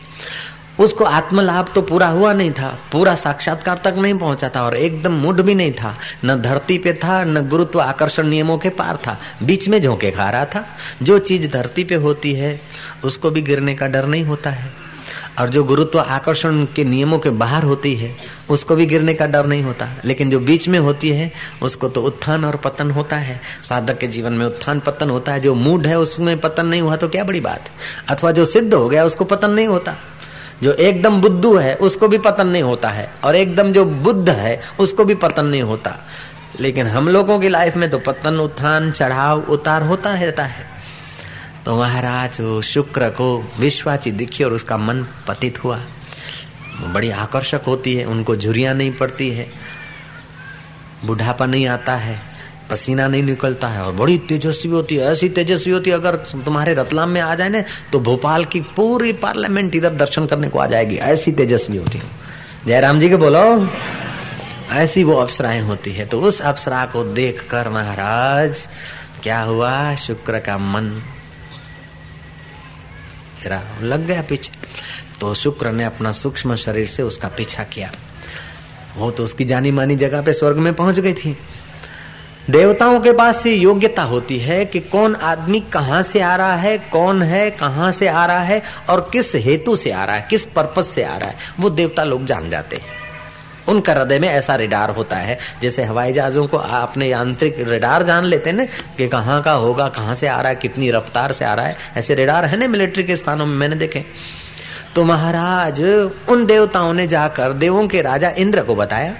उसको 0.81 1.05
आत्मलाभ 1.05 1.73
तो 1.75 1.83
पूरा 1.83 2.07
हुआ 2.07 2.33
नहीं 2.33 2.53
था, 2.53 2.79
पूरा 2.93 3.15
साक्षात्कार 3.15 3.81
तक 3.85 3.95
नहीं 3.99 4.19
पहुँचा 4.19 4.49
था 4.49 4.63
और 4.63 4.77
एकदम 4.77 5.13
मूड 5.13 5.41
भी 5.41 5.55
नहीं 5.55 5.73
था। 5.73 5.99
न 6.25 6.43
धरती 6.43 6.79
पे 6.79 6.93
था, 6.93 7.25
न 7.25 7.49
गुरुत्व 7.49 7.81
आकर्षण 7.81 8.27
नियमों 8.27 8.59
के 8.59 8.69
पार 8.69 8.97
था। 8.97 9.21
बीच 9.43 9.69
में 9.69 9.83
झोंके 9.83 10.11
खा 10.11 10.31
रहा 10.31 10.45
था। 10.45 10.67
जो 11.03 11.19
चीज़ 11.19 11.49
धरती 11.49 11.85
पे 11.85 11.95
होती 11.95 12.35
है, 12.35 12.61
उसको 13.05 13.31
भी 13.31 13.43
गिरने 13.43 13.75
का 13.75 13.87
डर 13.87 14.07
नहीं 14.07 14.25
होता 14.25 14.51
है। 14.51 14.73
और 15.39 15.49
जो 15.49 15.65
गुरुत्व 15.65 16.01
आकर्षण 16.01 16.65
के 16.65 16.85
नियमों 16.85 17.19
के 17.19 17.31
बाहर 17.31 17.63
होती 17.63 17.97
है, 17.97 18.17
उसको 18.51 18.77
भी 18.77 18.87
गिरने 18.87 19.15
का 19.15 19.27
डर 19.27 19.47
नहीं 19.47 19.63
होता। 19.63 19.89
लेकिन 20.05 20.31
जो 20.31 20.41
बीच 20.41 20.69
में 20.69 20.79
होती 20.79 21.11
है, 21.11 21.33
उसको 21.63 21.89
तो 21.89 22.03
उत्थान 22.03 22.45
और 22.45 22.57
पतन 22.57 22.91
होता 22.91 23.17
है। 23.17 23.41
साधक 23.65 23.99
के 23.99 24.07
जीवन 24.07 24.33
में 24.33 24.47
उत्थान 24.47 24.81
पतन 24.81 25.11
होता 25.11 25.33
है। 25.33 25.41
जो 25.41 25.55
मूड 25.55 25.87
है, 25.87 25.99
उसमें 25.99 26.39
पतन 26.39 26.67
नहीं 26.67 26.83
हुआ 26.83 26.97
तो 26.97 27.09
क्या 27.09 27.25
बड़ी 27.25 27.41
बात? 27.41 27.71
अथवा 28.09 28.33
जो 28.33 28.45
सिद्ध 28.45 28.75
हो 28.75 28.89
गया, 28.89 29.05
उसको 29.05 29.25
पतन 29.25 29.51
नहीं 29.51 29.67
होता। 29.67 29.97
जो 30.62 30.72
एकदम 30.72 31.20
बुद्धू 31.20 31.57
है, 31.57 31.75
उसको 31.75 32.09
भी 32.09 32.18
पतन 32.18 32.46
नहीं 32.46 32.62
होता 32.62 32.90
है। 32.90 33.11
और 33.25 33.37
एकदम 33.37 33.72
जो 33.72 33.85
बुद्ध 33.85 34.31
है, 34.31 34.62
उसको 34.81 35.05
भी 35.05 35.14
पतन 35.14 35.44
नहीं 35.44 35.62
होता। 35.62 35.96
लेकिन 36.61 36.87
हम 36.87 37.09
लोगों 37.09 37.38
की 37.38 37.48
लाइफ 37.48 37.77
में 37.77 37.90
तो 37.90 37.98
पतन, 37.98 38.35
उत्थान, 38.35 38.90
चढ़ाव, 38.92 39.40
उतार 39.40 39.83
होता 39.83 40.14
रहता 40.14 40.44
है। 40.44 40.66
तो 41.66 41.81
महाराज 41.81 42.61
शुक्र 42.61 43.09
को 43.11 43.53
विश्वाची 43.59 44.11
दिखी 44.11 44.44
और 44.44 44.53
उसका 44.53 44.77
मन 44.77 45.07
पतित 45.29 45.64
हुआ। 45.64 45.81
बड़ी 46.92 47.11
आकर्षक 47.11 47.61
होती 47.66 47.94
है, 47.94 48.05
उनको 48.05 48.37
झुरिया 48.37 48.72
नहीं 48.72 48.92
पड़ती 48.92 49.31
है। 49.31 49.48
बुढ़ापा 51.05 51.46
नहीं 51.46 51.66
आता 51.66 51.92
है। 51.92 52.32
पसीना 52.70 53.07
नहीं 53.07 53.22
निकलता 53.22 53.68
है 53.68 53.83
और 53.83 53.92
बड़ी 53.92 54.18
तेजस्वी 54.18 54.72
होती 54.72 54.96
है। 54.96 55.11
ऐसी 55.12 55.29
तेजस्वी 55.29 55.72
होती 55.72 55.90
है, 55.90 55.96
अगर 55.96 56.16
तुम्हारे 56.44 56.75
रतलाम 56.75 57.11
में 57.11 57.20
आ 57.20 57.35
जाए 57.35 57.48
ना 57.48 57.62
तो 57.92 58.01
भोपाल 58.01 58.44
की 58.44 58.61
पूरी 58.77 59.12
पार्लियामेंट 59.18 59.75
इधर 59.75 59.94
दर्शन 59.94 60.27
करने 60.27 60.48
को 60.48 60.59
आ 60.59 60.66
जाएगी। 60.66 60.96
ऐसी 60.96 61.33
तेजस्वी 61.33 61.77
होती 61.77 61.98
है। 61.98 62.05
जयराम 62.66 63.01
जी 63.01 63.09
के 63.09 63.16
बोलो, 63.16 63.68
ऐसी 64.72 65.05
वो 65.05 65.14
अप्सराएँ 65.14 65.61
होती 65.61 65.92
है। 65.92 66.07
तो 66.07 66.20
उस 66.20 66.40
अप्सरा 66.40 66.85
को 66.87 67.05
देख 67.05 67.46
कर 67.51 67.68
महाराज, 67.68 68.66
क्या 69.22 69.40
हुआ? 69.40 69.94
शुक्र 69.94 70.38
का 70.38 70.59
मन 70.59 71.03
लग 73.83 74.07
गया 74.07 74.22
पीछे। 74.22 74.51
तो 75.20 75.33
शुक्र 75.35 75.70
ने 75.72 75.85
अपना 75.85 76.12
सूक्ष्म 76.12 76.57
शरीर 76.57 76.87
से 76.87 77.03
उसका 77.03 77.29
पीछा 77.29 77.62
किया। 77.64 77.90
वो 78.96 79.11
तो 79.11 79.25
उसकी 79.25 79.44
जानी 79.44 79.70
मानी 79.70 79.96
जगह 79.96 80.22
पे 80.22 80.33
स्वर्ग 80.33 80.59
में 80.59 80.72
पहुँच 80.75 80.98
गई 81.01 81.12
थी। 81.12 81.37
देवताओं 82.50 83.00
के 83.00 83.12
पास 83.12 83.46
ये 83.46 83.55
योग्यता 83.55 84.02
होती 84.02 84.38
है 84.38 84.64
कि 84.64 84.81
कौन 84.81 85.14
आदमी 85.14 85.61
कहाँ 85.61 86.02
से 86.02 86.20
आ 86.20 86.37
रहा 86.37 86.55
है, 86.55 86.78
कौन 86.78 87.22
है, 87.22 87.50
कहाँ 87.50 87.92
से 87.92 88.09
आ 88.09 88.26
रहा 88.26 88.40
है 88.40 88.62
और 88.90 89.11
किस 89.12 89.35
हेतु 89.35 89.76
से 89.76 89.90
आ 89.90 90.05
रहा 90.05 90.16
है, 90.16 90.26
किस 90.31 90.44
पर्पज 90.44 90.85
से 90.85 91.05
आ 91.05 91.16
रहा 91.16 91.28
है, 91.28 91.37
वो 91.61 91.70
देवता 91.70 92.05
लोग 92.05 92.24
जान 92.24 92.50
जाते 92.50 92.76
हैं। 92.76 93.00
उनका 93.68 93.92
हृदय 93.92 94.18
में 94.18 94.28
ऐसा 94.28 94.55
रिडार 94.55 94.90
होता 94.90 95.16
है, 95.16 95.38
जैसे 95.62 95.83
हवाई 95.83 96.12
जहाजों 96.12 96.46
को 96.46 96.57
अपने 96.57 97.09
यांत्रिक 97.09 97.57
रिडार 97.59 98.02
जान 98.02 98.24
लेते 98.24 98.50
हैं 98.50 98.57
ना, 98.57 98.64
कि 98.64 99.09
कहाँ 99.09 99.42
का 99.42 99.52
होगा, 99.52 99.88
कहाँ 99.88 100.14
से 100.14 100.26
आ 100.26 100.40
रहा 100.40 100.48
है, 100.48 100.55
कितनी 100.55 100.90
रफ्तार 100.90 101.33
से 101.33 101.44
आ 101.44 101.55
रहा 101.55 101.66
है। 101.66 101.76
ऐसे 101.96 102.14
रिडार 102.14 102.44
है 102.44 102.57
ना 102.57 102.68
मिलिट्री 102.68 103.05
के 103.05 103.16
स्थानों 103.16 103.46
में, 103.46 103.57
मैंने 103.57 103.76
देखे। 103.76 104.05
तो 104.94 105.05
महाराज, 105.05 105.83
उन 106.28 106.46
देवताओं 106.46 106.92
ने 106.92 107.07
जाकर 107.07 107.52
देवों 107.52 107.88
के 107.88 108.02
राजा 108.02 108.31
इंद्र 108.38 108.62
को 108.62 108.74
बताया 108.74 109.14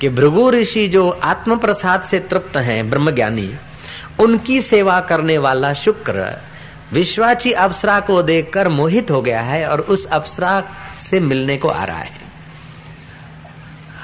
कि 0.00 0.08
भृगु 0.08 0.50
ऋषि 0.50 0.88
जो 0.88 1.10
आत्म 1.10 1.58
प्रसाद 1.58 2.02
से 2.02 2.18
तृप्त 2.18 2.56
हैं, 2.56 2.90
ब्रह्मज्ञानी, 2.90 3.54
उनकी 4.20 4.62
सेवा 4.62 5.00
करने 5.00 5.38
वाला 5.38 5.72
शुक्र, 5.72 6.42
विश्वाची 6.92 7.52
अप्सरा 7.52 8.00
को 8.00 8.22
देखकर 8.22 8.68
मोहित 8.68 9.10
हो 9.10 9.22
गया 9.22 9.40
है 9.40 9.68
और 9.68 9.80
उस 9.80 10.06
अप्सरा 10.06 10.62
से 11.00 11.20
मिलने 11.20 11.56
को 11.56 11.68
आ 11.68 11.84
रहा 11.84 11.98
है। 11.98 12.10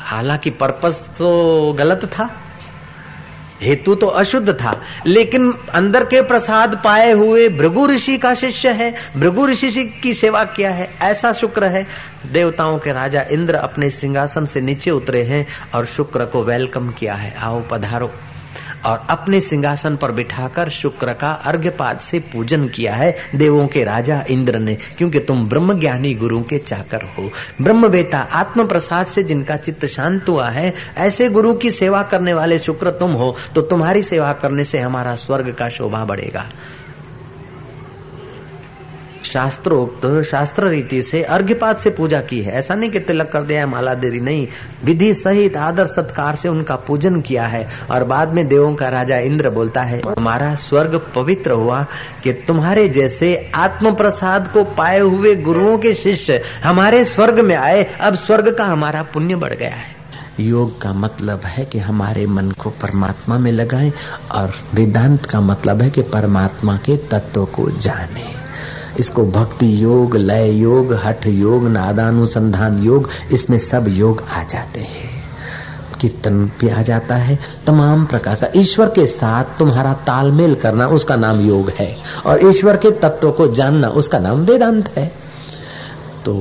हालाँकि 0.05 0.51
पर्पस 0.51 1.11
तो 1.19 1.73
गलत 1.79 2.05
था। 2.05 2.44
हेतु 3.65 3.95
तो 3.95 4.07
अशुद्ध 4.07 4.53
था, 4.53 4.81
लेकिन 5.07 5.53
अंदर 5.75 6.05
के 6.05 6.23
प्रसाद 6.23 6.81
पाए 6.85 7.13
हुए 7.13 7.49
भृगु 7.49 7.87
ऋषि 7.87 8.17
का 8.19 8.35
शिष्य 8.35 8.69
है। 8.69 8.93
भृगु 9.17 9.47
ऋषि 9.47 9.85
की 10.03 10.15
सेवा 10.15 10.45
किया 10.45 10.71
है? 10.71 10.91
ऐसा 11.03 11.33
शुक्र 11.33 11.65
है। 11.65 11.87
देवताओं 12.33 12.79
के 12.79 12.93
राजा 12.93 13.23
इंद्र 13.31 13.55
अपने 13.55 13.91
सिंहासन 13.91 14.47
से 14.47 14.61
नीचे 14.61 14.91
उतरे 14.91 15.23
हैं 15.23 15.47
और 15.75 15.87
शुक्र 15.87 16.25
को 16.25 16.43
वेलकम 16.45 16.89
किया 16.89 17.15
है। 17.15 17.35
आओ 17.39 17.63
पधारो। 17.71 18.11
और 18.87 19.07
अपने 19.11 19.41
सिंहासन 19.41 19.97
पर 19.97 20.13
बिठाकर 20.13 20.69
शुक्र 20.71 21.13
का 21.13 21.31
अर्घ्यपाद 21.45 21.99
से 22.01 22.19
पूजन 22.33 22.67
किया 22.69 22.95
है 22.95 23.15
देवों 23.35 23.67
के 23.67 23.85
राजा 23.85 24.23
इंद्र 24.31 24.59
ने, 24.59 24.75
क्योंकि 24.99 25.21
तुम 25.21 25.49
ब्रह्म 25.49 25.79
ज्ञानी 25.81 26.15
गुरु 26.15 26.43
के 26.43 26.59
चाकर 26.59 27.03
हो। 27.09 27.31
ब्रह्म 27.63 27.89
बेता 27.89 28.19
आत्म 28.33 28.67
प्रसाद 28.69 29.07
से 29.07 29.23
जिनका 29.23 29.57
चित्त 29.57 29.87
शांत 29.87 30.29
हुआ 30.29 30.49
है, 30.49 30.73
ऐसे 30.99 31.29
गुरु 31.29 31.55
की 31.55 31.71
सेवा 31.71 32.03
करने 32.05 32.35
वाले 32.35 32.59
शुक्र 32.59 32.91
तुम 32.93 33.13
हो 33.13 33.35
तो 33.55 33.63
तुम्हारी 33.65 34.03
सेवा 34.03 34.33
करने 34.35 34.65
से 34.65 34.79
हमारा 34.79 35.15
स्वर्ग 35.17 35.53
का 35.55 35.69
शोभा 35.69 36.05
बढ़ेगा। 36.05 36.45
शास्त्रोक्त 39.25 40.23
शास्त्र 40.23 40.67
रीति 40.67 41.03
से 41.03 41.23
अर्घ्यपात 41.23 41.79
से 41.79 41.91
पूजा 41.91 42.21
की 42.21 42.41
है। 42.43 42.53
ऐसा 42.53 42.75
नहीं 42.75 42.91
कि 42.91 43.01
तिलक 43.01 43.29
कर 43.29 43.43
दिया 43.43 43.67
माला 43.67 43.95
देरी 43.95 44.21
नहीं। 44.21 44.47
विधि 44.85 45.15
सहित, 45.15 45.57
आदर 45.57 45.87
सत्कार 45.87 46.35
से 46.35 46.49
उनका 46.49 46.77
पूजन 46.77 47.21
किया 47.21 47.47
है 47.47 47.69
और 47.91 48.05
बाद 48.05 48.35
में 48.35 48.49
देवों 48.49 48.75
का 48.75 48.89
राजा 48.89 49.19
इंद्र 49.19 49.51
बोलता 49.51 49.83
है, 49.83 50.01
हमारा 50.19 50.55
स्वर्ग 50.55 51.01
पवित्र 51.15 51.51
हुआ 51.51 51.87
कि 52.23 52.33
तुम्हारे 52.33 52.89
जैसे 52.89 53.51
आत्म 53.55 53.95
प्रसाद 53.95 54.49
को 54.49 54.65
पाए 54.65 54.99
हुए 54.99 55.35
गुरुओं 55.37 55.79
के 55.79 55.95
शिष्य 55.95 56.43
हमारे 56.65 57.05
स्वर्ग 57.05 57.41
में 57.41 57.57
आए। 57.57 57.85
अब 58.01 58.15
स्वर्ग 58.15 58.55
का 58.55 58.65
हमारा 58.65 59.03
पुण्य 59.03 59.37
बढ़ 59.37 59.55
गया 59.55 59.75
है। 59.75 59.95
योग 60.41 60.81
का 60.81 60.93
मतलब 60.93 61.41
है 61.45 61.65
कि 61.65 61.79
हमारे 61.79 62.27
मन 62.27 62.51
को 62.51 62.71
परमात्मा 62.71 63.39
में 63.39 63.53
लगाएँ 63.53 63.93
और 64.33 64.53
वेदांत 64.75 65.27
का 65.27 65.41
मतलब 65.41 65.83
है 65.83 65.91
कि 65.91 66.03
परमात्मा 66.03 66.77
के 66.77 66.97
तत्व 66.97 67.45
को 67.45 67.71
जाने। 67.71 68.44
इसको 69.01 69.25
भक्ति 69.25 69.85
योग, 69.85 70.17
लय 70.17 70.51
योग, 70.51 70.93
हठ 70.93 71.27
योग, 71.27 71.69
नादानुसंधान 71.69 72.83
योग, 72.83 73.09
इसमें 73.33 73.59
सब 73.59 73.85
योग 73.89 74.23
आ 74.33 74.43
जाते 74.43 74.81
हैं। 74.81 75.25
कीर्तन 76.01 76.51
भी 76.61 76.69
आ 76.69 76.83
जाता 76.83 77.15
है। 77.15 77.39
तमाम 77.67 78.07
प्रकार 78.07 78.35
का 78.35 78.47
ईश्वर 78.57 78.87
के 78.87 79.07
साथ 79.07 79.45
तुम्हारा 79.59 79.93
तालमेल 79.93 80.55
करना 80.55 80.89
उसका 80.89 81.17
नाम 81.17 81.41
योग 81.41 81.71
है 81.71 81.97
और 82.27 82.47
ईश्वर 82.47 82.77
के 82.77 82.91
तत्व 82.91 83.31
को 83.31 83.47
जानना 83.49 83.89
उसका 83.89 84.19
नाम 84.19 84.41
वेदांत 84.41 84.89
है। 84.89 85.24
तो 86.25 86.35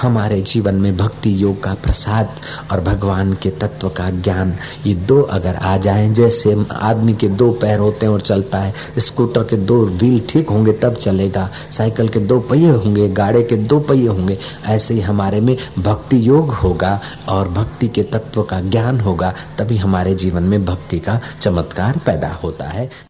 हमारे 0.00 0.40
जीवन 0.42 0.74
में 0.74 0.96
भक्ति 0.96 1.32
योग 1.42 1.62
का 1.62 1.72
प्रसाद 1.74 2.30
और 2.72 2.80
भगवान 2.80 3.32
के 3.32 3.50
तत्व 3.50 3.88
का 3.88 4.08
ज्ञान, 4.10 4.54
ये 4.86 4.94
दो 4.94 5.20
अगर 5.22 5.54
आ 5.54 5.76
जाए, 5.76 6.08
जैसे 6.10 6.56
आदमी 6.72 7.14
के 7.14 7.28
दो 7.28 7.50
पैर 7.52 7.78
होते 7.78 8.06
हैं 8.06 8.12
और 8.12 8.20
चलता 8.20 8.58
है, 8.58 8.72
स्कूटर 8.98 9.44
के 9.44 9.56
दो 9.56 9.84
व्हील 9.86 10.20
ठीक 10.28 10.50
होंगे 10.50 10.72
तब 10.72 10.94
चलेगा, 10.94 11.48
साइकिल 11.70 12.08
के 12.08 12.20
दो 12.20 12.40
पहिए 12.40 12.70
होंगे, 12.70 13.08
गाड़े 13.08 13.42
के 13.42 13.56
दो 13.56 13.80
पहिए 13.80 14.08
होंगे, 14.08 14.38
ऐसे 14.66 14.94
ही 14.94 15.00
हमारे 15.00 15.40
में 15.40 15.56
भक्ति 15.78 16.28
योग 16.28 16.50
होगा 16.54 17.00
और 17.28 17.48
भक्ति 17.48 17.88
के 17.88 18.02
तत्व 18.02 18.42
का 18.42 18.60
ज्ञान 18.60 19.00
होगा, 19.00 19.34
तभी 19.58 19.76
हमारे 19.76 20.14
जीवन 20.14 20.42
में 20.42 20.64
भक्ति 20.64 20.98
का 20.98 21.20
चमत्कार 21.40 22.00
पैदा 22.06 22.32
होता 22.42 22.64
है। 22.64 23.07